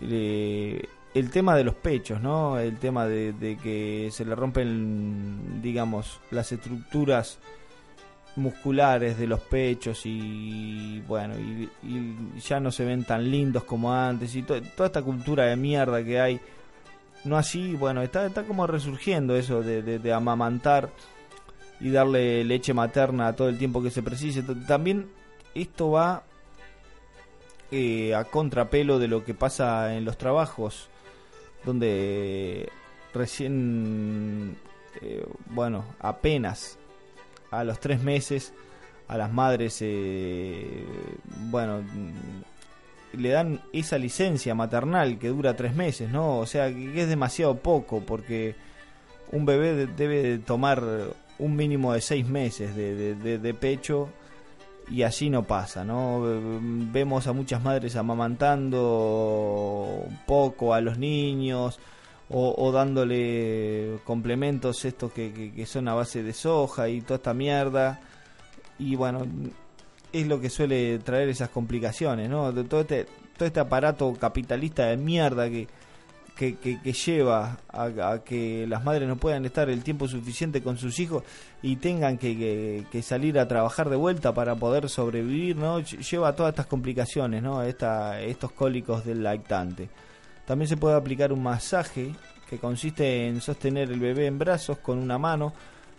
[0.00, 0.82] eh,
[1.14, 2.58] el tema de los pechos, ¿no?
[2.58, 7.38] El tema de, que se le rompen, digamos, las estructuras
[8.36, 11.68] musculares de los pechos y bueno, y,
[12.40, 16.20] ya no se ven tan lindos como antes y toda esta cultura de mierda que
[16.20, 16.40] hay.
[17.24, 20.90] No así, bueno, está, está como resurgiendo eso de, de, amamantar
[21.80, 24.44] y darle leche materna todo el tiempo que se precise.
[24.68, 25.08] También
[25.54, 26.24] esto va
[27.70, 30.88] eh, a contrapelo de lo que pasa en los trabajos
[31.64, 32.70] donde
[33.12, 34.56] recién,
[35.02, 36.78] eh, bueno, apenas
[37.50, 38.54] a los tres meses
[39.08, 40.84] a las madres, eh,
[41.50, 41.82] bueno,
[43.14, 46.38] le dan esa licencia maternal que dura tres meses, ¿no?
[46.38, 48.54] O sea, que es demasiado poco porque
[49.32, 50.82] un bebé debe tomar
[51.38, 54.10] un mínimo de seis meses de, de pecho
[54.90, 56.22] y así no pasa, ¿no?
[56.22, 61.78] Vemos a muchas madres amamantando poco a los niños
[62.30, 68.00] o, dándole complementos estos que, son a base de soja y toda esta mierda.
[68.78, 69.26] Y bueno,
[70.12, 72.52] es lo que suele traer esas complicaciones, ¿no?
[72.64, 75.68] Todo este, todo este aparato capitalista de mierda que,
[76.38, 81.24] que, lleva a, que las madres no puedan estar el tiempo suficiente con sus hijos
[81.62, 85.80] y tengan que, salir a trabajar de vuelta para poder sobrevivir, ¿no?
[85.80, 87.62] Lleva a todas estas complicaciones, ¿no?
[87.62, 89.88] Estos cólicos del lactante.
[90.46, 92.14] También se puede aplicar un masaje
[92.48, 95.52] que consiste en sostener el bebé en brazos con una mano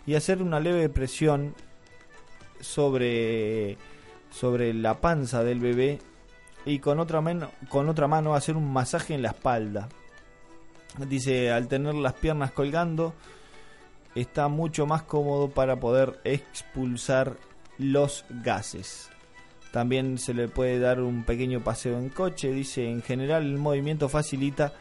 [0.06, 1.54] y hacer una leve presión
[2.60, 3.76] sobre,
[4.30, 5.98] sobre la panza del bebé
[6.64, 9.88] y con otra, mano, con otra mano hacer un masaje en la espalda.
[11.08, 13.14] Dice, al tener las piernas colgando,
[14.14, 17.36] está mucho más cómodo para poder expulsar
[17.78, 19.08] los gases.
[19.72, 22.52] También se le puede dar un pequeño paseo en coche.
[22.52, 24.72] Dice, en general el movimiento facilita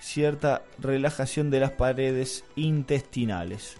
[0.00, 3.76] cierta relajación de las paredes intestinales.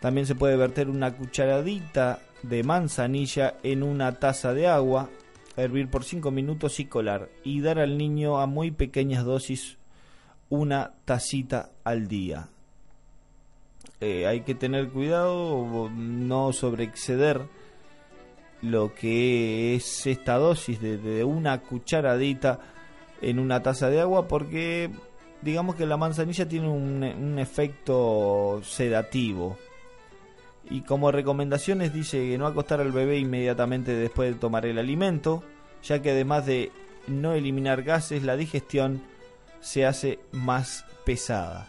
[0.00, 5.10] También se puede verter una cucharadita de manzanilla en una taza de agua,
[5.56, 9.76] hervir por 5 minutos y colar, y dar al niño a muy pequeñas dosis
[10.52, 12.46] una tacita al día.
[14.02, 17.40] Eh, hay que tener cuidado, no sobreexceder
[18.60, 22.58] lo que es esta dosis de, una cucharadita
[23.22, 24.90] en una taza de agua porque
[25.40, 29.56] digamos que la manzanilla tiene un, un efecto sedativo
[30.68, 35.42] y como recomendaciones dice que no acostar al bebé inmediatamente después de tomar el alimento
[35.82, 36.70] ya que además de
[37.06, 39.02] no eliminar gases la digestión
[39.62, 41.66] se hace más pesada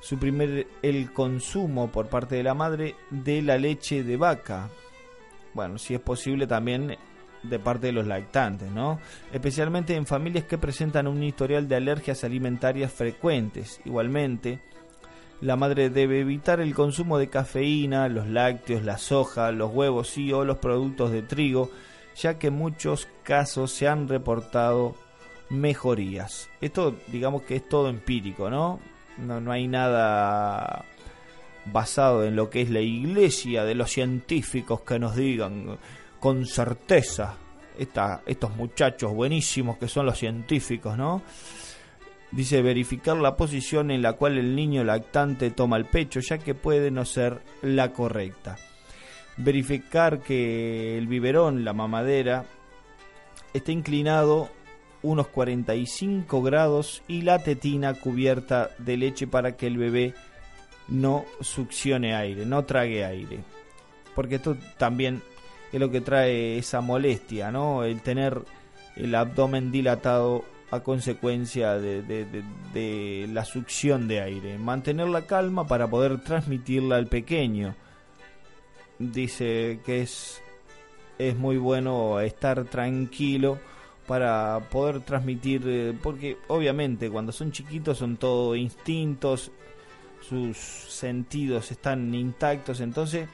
[0.00, 4.68] suprimir el consumo por parte de la madre de la leche de vaca
[5.54, 6.96] bueno, si es posible también
[7.42, 9.00] de parte de los lactantes, ¿no?
[9.32, 13.80] Especialmente en familias que presentan un historial de alergias alimentarias frecuentes.
[13.84, 14.60] Igualmente,
[15.40, 20.32] la madre debe evitar el consumo de cafeína, los lácteos, la soja, los huevos y
[20.32, 21.70] o los productos de trigo,
[22.16, 24.94] ya que en muchos casos se han reportado
[25.52, 26.48] mejorías.
[26.60, 28.80] Esto digamos que es todo empírico, ¿no?
[29.18, 30.84] No, no hay nada
[31.66, 35.78] basado en lo que es la iglesia de los científicos que nos digan
[36.18, 37.36] con certeza
[37.78, 41.22] estos muchachos buenísimos que son los científicos, ¿no?
[42.30, 46.54] Dice verificar la posición en la cual el niño lactante toma el pecho, ya que
[46.54, 48.56] puede no ser la correcta.
[49.36, 52.44] Verificar que el biberón, la mamadera,
[53.52, 54.50] esté inclinado
[55.02, 60.14] unos 45 grados y la tetina cubierta de leche para que el bebé
[60.88, 63.40] no succione aire, no trague aire.
[64.14, 65.22] Porque esto también
[65.72, 67.84] es lo que trae esa molestia, ¿no?
[67.84, 68.42] El tener
[68.96, 74.58] el abdomen dilatado a consecuencia de, de, la succión de aire.
[74.58, 77.74] Mantener la calma para poder transmitirla al pequeño.
[78.98, 80.42] Dice que es,
[81.18, 83.58] es muy bueno estar tranquilo
[84.06, 89.50] para poder transmitir, eh, porque obviamente cuando son chiquitos son todo instintos,
[90.28, 93.28] sus sentidos están intactos, entonces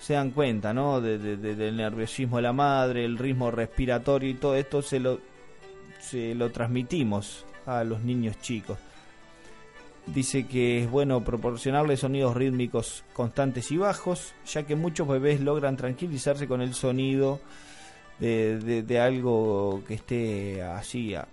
[0.00, 1.00] se dan cuenta, ¿no?
[1.00, 5.20] del nerviosismo de la madre, el ritmo respiratorio y todo esto se lo,
[6.00, 8.78] se lo transmitimos a los niños chicos.
[10.06, 15.76] Dice que es bueno proporcionarle sonidos rítmicos constantes y bajos, ya que muchos bebés logran
[15.76, 17.40] tranquilizarse con el sonido
[18.18, 21.28] de, de, algo que esté así a,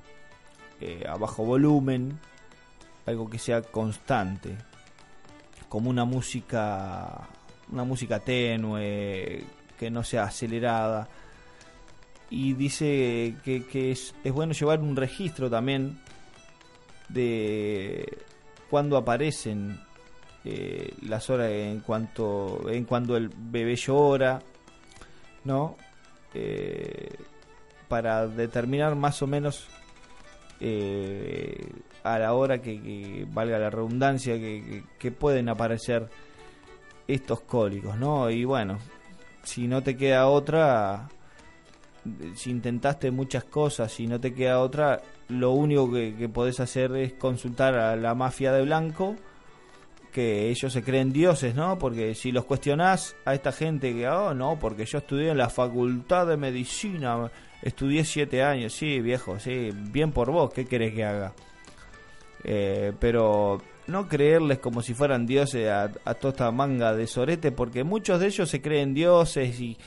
[0.82, 2.20] eh, a bajo volumen,
[3.06, 4.58] algo que sea constante
[5.70, 7.28] como una música
[7.72, 9.44] una música tenue
[9.78, 11.08] que no sea acelerada.
[12.30, 16.00] Y dice que, es, es, bueno llevar un registro también
[17.10, 18.18] de
[18.70, 19.80] cuando aparecen
[20.44, 24.42] eh, las horas en cuanto en cuando el bebé llora
[25.44, 25.78] no
[26.36, 27.16] eh,
[27.88, 29.68] para determinar más o menos
[30.60, 31.66] eh,
[32.04, 36.10] a la hora que, valga la redundancia, que, pueden aparecer
[37.08, 38.30] estos cólicos, ¿no?
[38.30, 38.80] Y bueno,
[39.44, 41.08] si no te queda otra,
[42.36, 46.96] si intentaste muchas cosas, si no te queda otra, lo único que, que podés hacer
[46.98, 49.16] es consultar a la mafia de blanco,
[50.16, 51.78] que ellos se creen dioses, ¿no?
[51.78, 55.50] Porque si los cuestionás a esta gente que, oh, no, porque yo estudié en la
[55.50, 57.30] facultad de medicina,
[57.62, 61.34] estudié siete años, sí, viejo, sí, bien por vos, ¿qué querés que haga?
[62.46, 67.84] Eh, pero no creerles como si fueran dioses a, toda esta manga de sorete, porque
[67.84, 69.78] muchos de ellos se creen dioses y,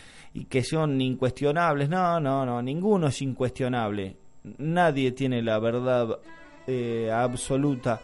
[0.50, 1.88] que son incuestionables.
[1.88, 4.18] No, no, no, ninguno es incuestionable.
[4.58, 6.18] Nadie tiene la verdad
[6.66, 8.02] eh, absoluta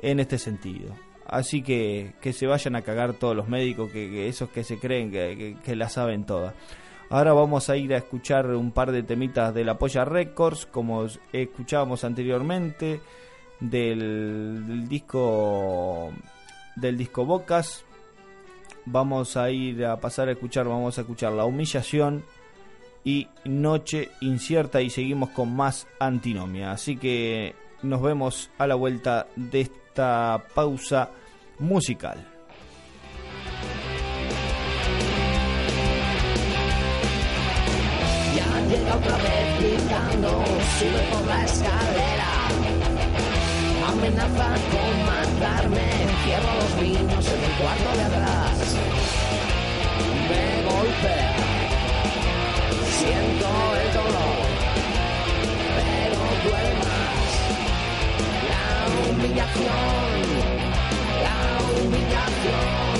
[0.00, 1.05] en este sentido.
[1.28, 5.10] Así que que se vayan a cagar todos los médicos, que, esos que se creen
[5.10, 6.54] que, que la saben todas.
[7.08, 11.06] Ahora vamos a ir a escuchar un par de temitas de la Polla Records, como
[11.32, 13.00] escuchábamos anteriormente,
[13.60, 16.12] del, disco
[16.74, 17.84] del disco Bocas.
[18.86, 22.24] Vamos a ir a pasar a escuchar, vamos a escuchar La Humillación
[23.04, 26.72] y Noche Incierta y seguimos con más Antinomia.
[26.72, 31.08] Así que nos vemos a la vuelta de esta pausa
[31.58, 32.18] musical.
[38.36, 40.44] Ya llega otra vez gritando,
[40.78, 42.32] sube por la escalera.
[43.88, 45.88] Amenaza con matarme,
[46.24, 48.76] cierro los niños en el cuarto de atrás.
[50.28, 51.36] Me golpea,
[53.00, 53.48] siento
[53.80, 54.44] el dolor,
[55.78, 56.95] pero duele más.
[58.96, 60.22] La humillación,
[61.24, 61.38] la
[61.68, 62.96] humillación.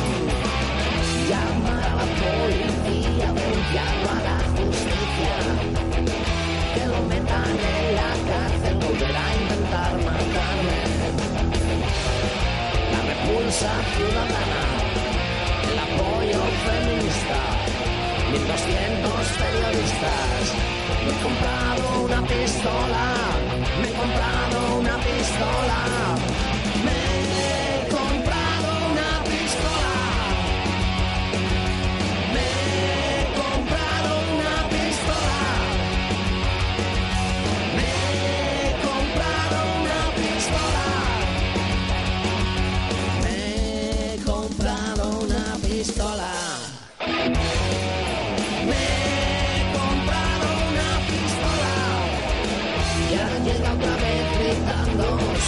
[1.30, 5.34] Llamar a la policía, denunciarlo a la justicia.
[6.74, 10.80] Que lo metan en la cárcel, volverá a intentar matarme.
[12.92, 14.62] La repulsa ciudadana,
[15.70, 17.40] el apoyo feminista,
[18.32, 20.75] 1200 periodistas.
[21.06, 23.14] Me he comprado una pistola,
[23.80, 26.35] me he comprado una pistola.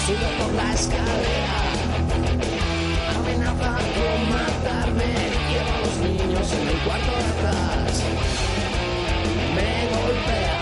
[0.08, 1.56] Sube por la escalera.
[3.16, 5.12] Amenaza con matarme,
[5.50, 7.92] lleva a los niños en el cuarto de atrás.
[9.56, 10.60] Me golpea,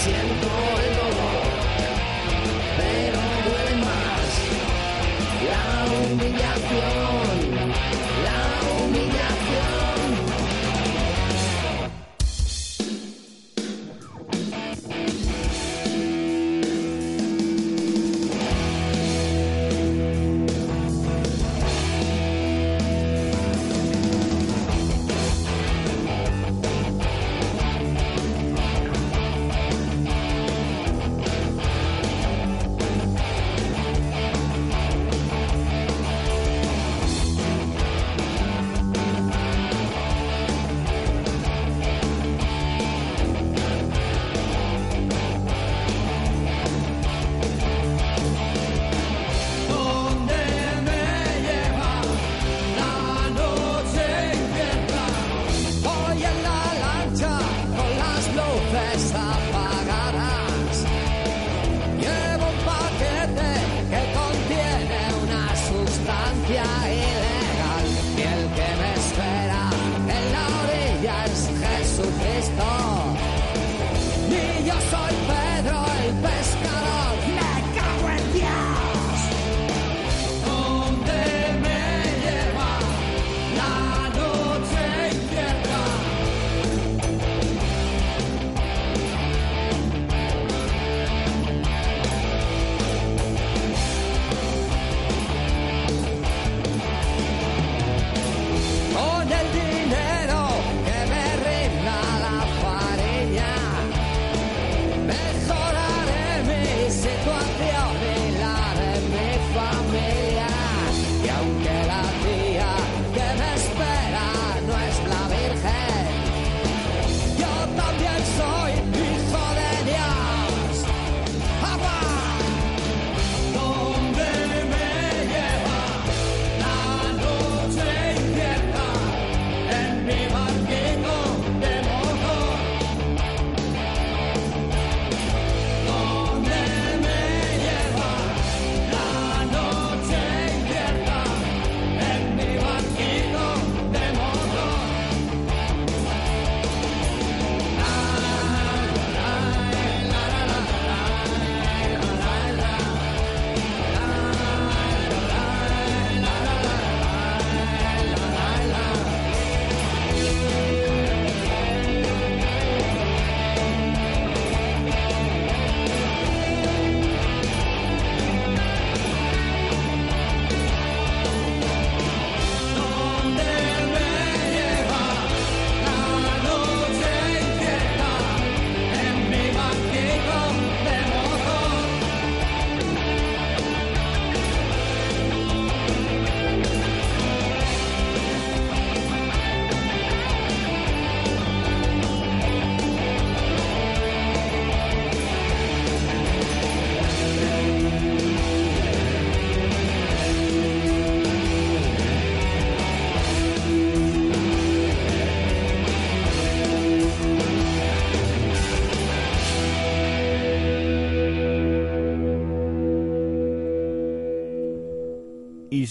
[0.00, 0.50] siento
[0.84, 1.46] el dolor,
[2.80, 4.28] pero duele más.
[5.50, 7.13] La humillación,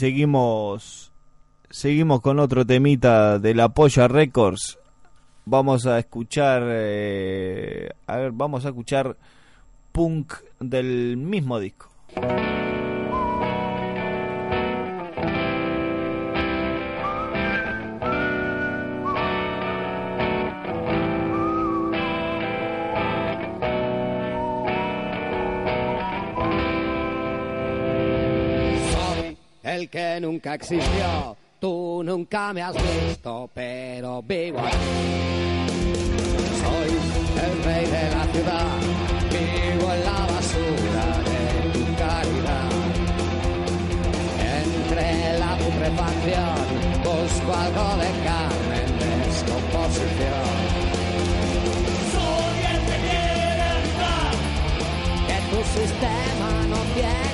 [0.03, 1.13] seguimos
[1.69, 4.77] seguimos con otro temita de la Polla Records.
[5.45, 9.15] Vamos a escuchar eh, a ver, vamos a escuchar
[9.93, 11.89] punk del mismo disco.
[29.83, 34.77] El que nunca existió, tú nunca me has visto, pero vivo aquí.
[36.61, 36.89] Soy
[37.45, 38.79] el rey de la ciudad,
[39.29, 41.43] vivo en la basura de
[41.73, 42.71] tu caridad.
[44.61, 46.55] Entre la putrefacción
[47.03, 48.91] busco algo de carne en
[49.25, 50.47] descomposición.
[52.13, 54.31] Soy el que quiere evitar
[55.27, 57.32] que tu sistema no tiene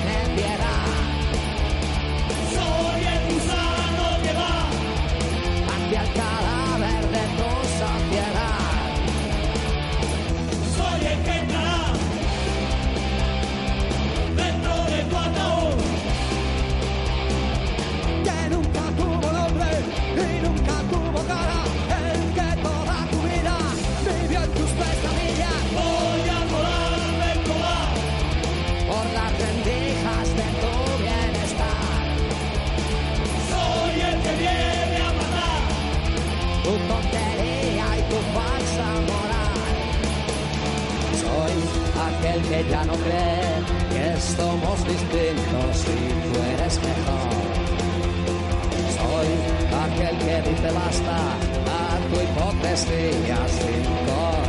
[42.19, 43.63] aquel que ya no cree
[43.93, 47.31] que somos distintos y tú eres mejor.
[48.97, 49.29] Soy
[49.85, 51.17] aquel que dice basta
[51.65, 54.48] a tu hipocresía sin corazón.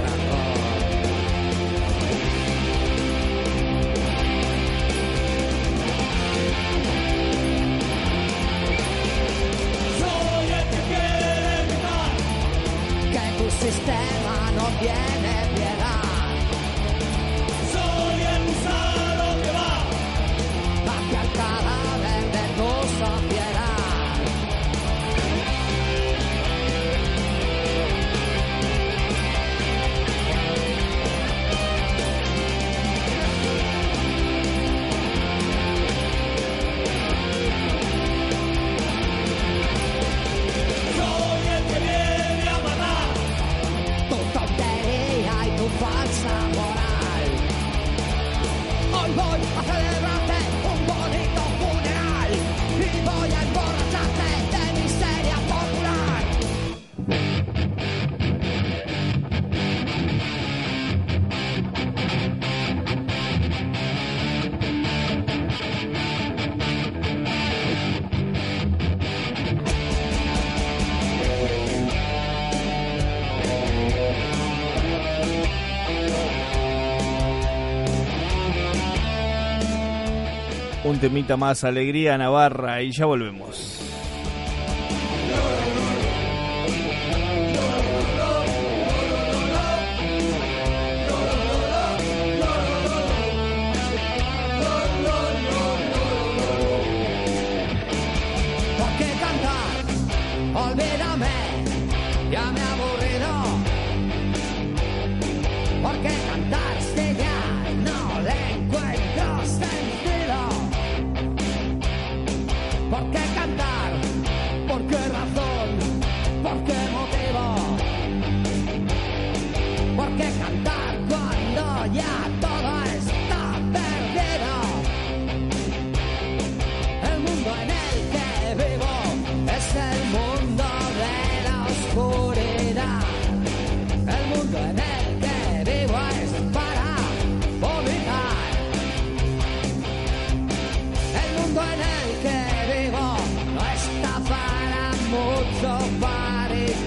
[81.01, 83.70] Temita más, alegría Navarra y ya volvemos.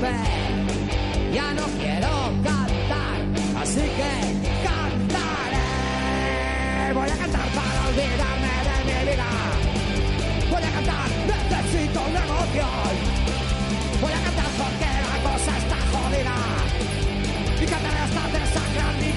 [0.03, 2.11] Ya no quiero
[2.43, 3.19] cantar,
[3.61, 4.11] así que
[4.67, 5.63] cantaré.
[6.93, 9.29] Voy a cantar para olvidarme de mi vida.
[10.51, 12.93] Voy a cantar, necesito una emoción.
[14.01, 16.37] Voy a cantar porque la cosa está jodida.
[17.61, 19.11] Y cantaré hasta desangrar mi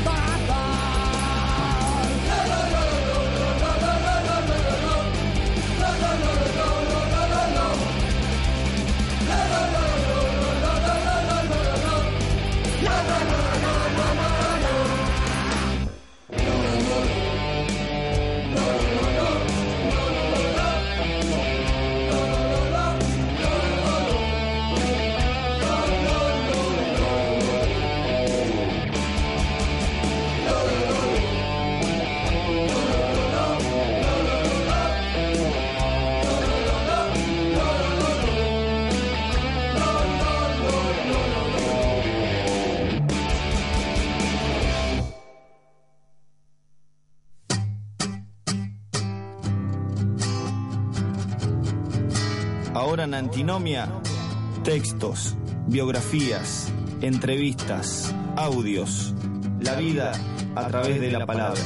[53.37, 53.87] Antinomia,
[54.65, 55.37] textos,
[55.67, 56.73] biografías,
[57.03, 59.13] entrevistas, audios,
[59.61, 60.13] la vida
[60.55, 61.61] a través de la palabra.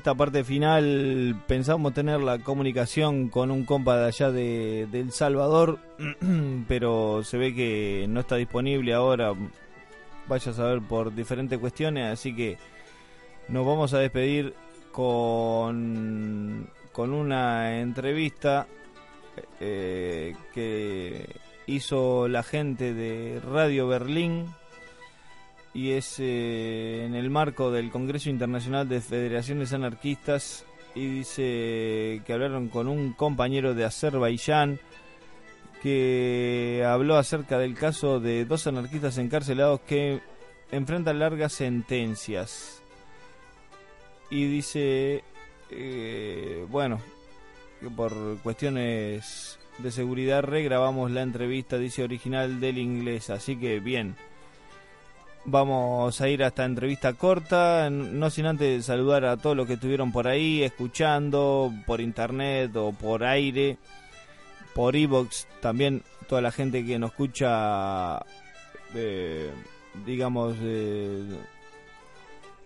[0.00, 5.12] Esta parte final pensamos tener la comunicación con un compa de allá de, de El
[5.12, 5.78] Salvador,
[6.68, 9.34] pero se ve que no está disponible ahora,
[10.26, 12.56] vaya a saber por diferentes cuestiones, así que
[13.48, 14.54] nos vamos a despedir
[14.90, 18.66] con, con una entrevista
[19.60, 21.28] eh, que
[21.66, 24.46] hizo la gente de Radio Berlín
[25.72, 30.64] y es eh, en el marco del Congreso Internacional de Federaciones Anarquistas
[30.94, 34.80] y dice que hablaron con un compañero de Azerbaiyán
[35.82, 40.20] que habló acerca del caso de dos anarquistas encarcelados que
[40.72, 42.82] enfrentan largas sentencias.
[44.28, 45.24] Y dice
[45.70, 47.00] eh, bueno
[47.80, 53.30] que por cuestiones de seguridad regrabamos la entrevista dice original del inglés.
[53.30, 54.16] Así que bien
[55.46, 59.74] Vamos a ir a esta entrevista corta, no sin antes saludar a todos los que
[59.74, 63.78] estuvieron por ahí, escuchando por internet o por aire,
[64.74, 68.20] por iBox, también toda la gente que nos escucha,
[68.94, 69.50] eh,
[70.04, 71.24] digamos, eh,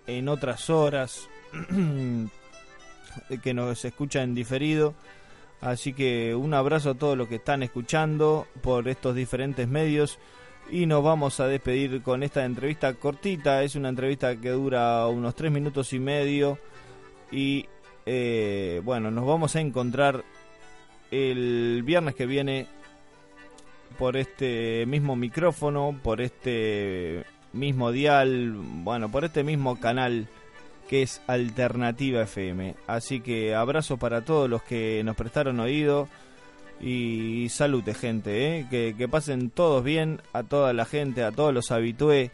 [0.08, 1.28] en otras horas,
[3.42, 4.94] que nos escucha en diferido.
[5.60, 10.18] Así que un abrazo a todos los que están escuchando por estos diferentes medios
[10.70, 13.62] y nos vamos a despedir con esta entrevista cortita.
[13.62, 16.58] Es una entrevista que dura unos tres minutos y medio.
[17.30, 17.66] Y
[18.06, 20.24] eh, bueno, nos vamos a encontrar
[21.10, 22.66] el viernes que viene
[23.98, 30.28] por este mismo micrófono, por este mismo dial, bueno, por este mismo canal
[30.88, 32.74] que es Alternativa FM.
[32.86, 36.08] Así que abrazo para todos los que nos prestaron oído.
[36.80, 38.66] Y salute gente, ¿eh?
[38.68, 42.30] que, que pasen todos bien, a toda la gente, a todos los habitués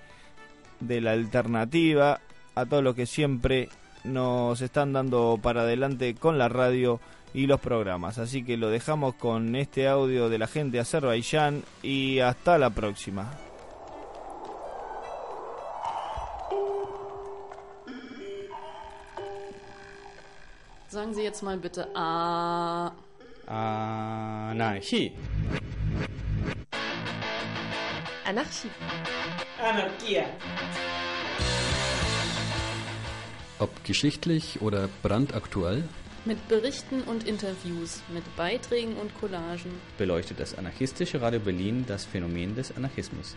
[0.80, 2.20] de la alternativa,
[2.54, 3.68] a todos los que siempre
[4.04, 7.00] nos están dando para adelante con la radio
[7.32, 8.18] y los programas.
[8.18, 12.70] Así que lo dejamos con este audio de la gente de Azerbaiyán y hasta la
[12.70, 13.30] próxima.
[20.88, 22.92] Sagen Sie jetzt mal bitte A.
[23.50, 25.10] Anarchie.
[28.24, 28.70] Anarchie.
[29.60, 30.24] Anarchia.
[33.58, 35.82] Ob geschichtlich oder brandaktuell?
[36.24, 42.54] Mit Berichten und Interviews, mit Beiträgen und Collagen beleuchtet das anarchistische Radio Berlin das Phänomen
[42.54, 43.34] des Anarchismus.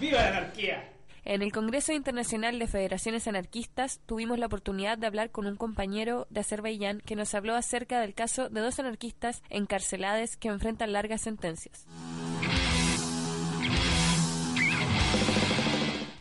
[0.00, 0.99] ¡Viva la anarquía!
[1.24, 6.26] En el Congreso Internacional de Federaciones Anarquistas tuvimos la oportunidad de hablar con un compañero
[6.30, 11.20] de Azerbaiyán que nos habló acerca del caso de dos anarquistas encarcelados que enfrentan largas
[11.20, 11.86] sentencias.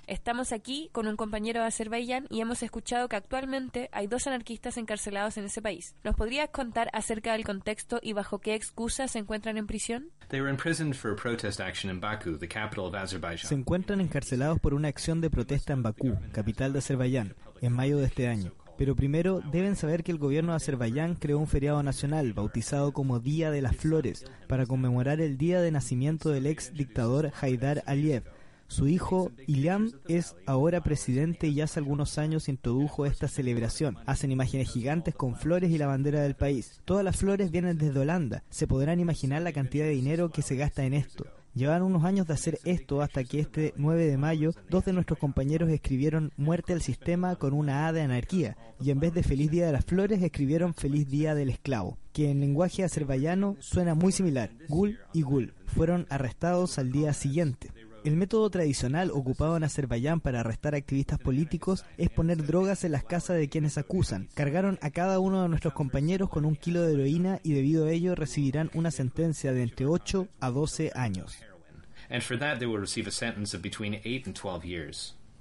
[0.09, 4.77] Estamos aquí con un compañero de Azerbaiyán y hemos escuchado que actualmente hay dos anarquistas
[4.77, 5.93] encarcelados en ese país.
[6.03, 10.09] ¿Nos podrías contar acerca del contexto y bajo qué excusa se encuentran en prisión?
[13.47, 17.99] Se encuentran encarcelados por una acción de protesta en Bakú, capital de Azerbaiyán, en mayo
[17.99, 18.51] de este año.
[18.79, 23.19] Pero primero deben saber que el gobierno de Azerbaiyán creó un feriado nacional bautizado como
[23.19, 28.38] Día de las Flores para conmemorar el día de nacimiento del ex dictador Haidar Aliyev
[28.69, 33.97] su hijo Ilham es ahora presidente y hace algunos años introdujo esta celebración.
[34.05, 36.79] Hacen imágenes gigantes con flores y la bandera del país.
[36.85, 38.43] Todas las flores vienen desde Holanda.
[38.49, 41.25] Se podrán imaginar la cantidad de dinero que se gasta en esto.
[41.55, 45.17] Llevaron unos años de hacer esto hasta que este 9 de mayo dos de nuestros
[45.17, 49.49] compañeros escribieron muerte al sistema con una A de anarquía y en vez de feliz
[49.49, 54.11] día de las flores escribieron feliz día del esclavo, que en lenguaje azerbaiyano suena muy
[54.11, 54.51] similar.
[54.67, 57.71] Gul y Gul fueron arrestados al día siguiente.
[58.05, 63.03] El método tradicional ocupado en Azerbaiyán para arrestar activistas políticos es poner drogas en las
[63.03, 64.29] casas de quienes acusan.
[64.35, 67.91] Cargaron a cada uno de nuestros compañeros con un kilo de heroína y debido a
[67.91, 71.37] ello recibirán una sentencia de entre 8 a 12 años.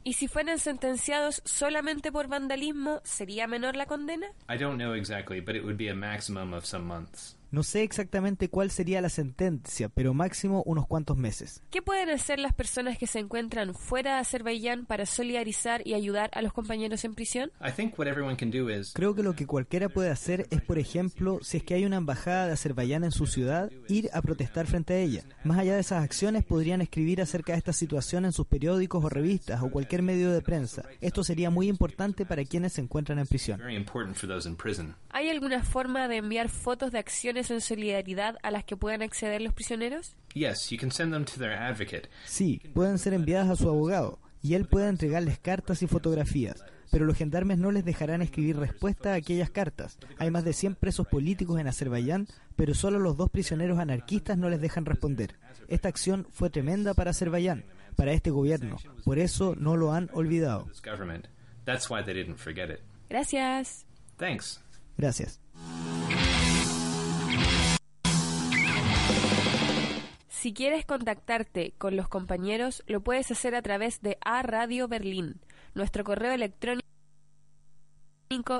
[0.05, 4.26] ¿Y si fueran sentenciados solamente por vandalismo, sería menor la condena?
[4.48, 7.38] I don't know exactly, but it would be a maximum of some months.
[7.50, 11.62] No sé exactamente cuál sería la sentencia, pero máximo unos cuantos meses.
[11.70, 16.28] ¿Qué pueden hacer las personas que se encuentran fuera de Azerbaiyán para solidarizar y ayudar
[16.34, 17.50] a los compañeros en prisión?
[18.92, 21.96] Creo que lo que cualquiera puede hacer es, por ejemplo, si es que hay una
[21.96, 25.22] embajada de Azerbaiyán en su ciudad, ir a protestar frente a ella.
[25.42, 29.08] Más allá de esas acciones, podrían escribir acerca de esta situación en sus periódicos o
[29.08, 30.84] revistas o cualquier medio de prensa.
[31.00, 33.62] Esto sería muy importante para quienes se encuentran en prisión.
[35.10, 39.40] ¿Hay alguna forma de enviar fotos de acciones en solidaridad a las que puedan acceder
[39.40, 40.16] los prisioneros?
[40.35, 42.09] Yes, you can send them to their advocate.
[42.27, 47.05] Sí, pueden ser enviadas a su abogado y él puede entregarles cartas y fotografías, pero
[47.05, 49.98] los gendarmes no les dejarán escribir respuesta a aquellas cartas.
[50.19, 54.48] Hay más de 100 presos políticos en Azerbaiyán, pero solo los dos prisioneros anarquistas no
[54.48, 55.36] les dejan responder.
[55.69, 57.65] Esta acción fue tremenda para Azerbaiyán,
[57.97, 60.65] para este gobierno, por eso no lo han olvidado.
[60.66, 61.27] This government.
[61.65, 62.81] That's why they didn't forget it.
[63.10, 63.85] Gracias.
[64.16, 64.60] Thanks.
[64.97, 65.40] Gracias.
[70.40, 75.40] Si quieres contactarte con los compañeros, lo puedes hacer a través de A Radio Berlín.
[75.74, 76.85] Nuestro correo electrónico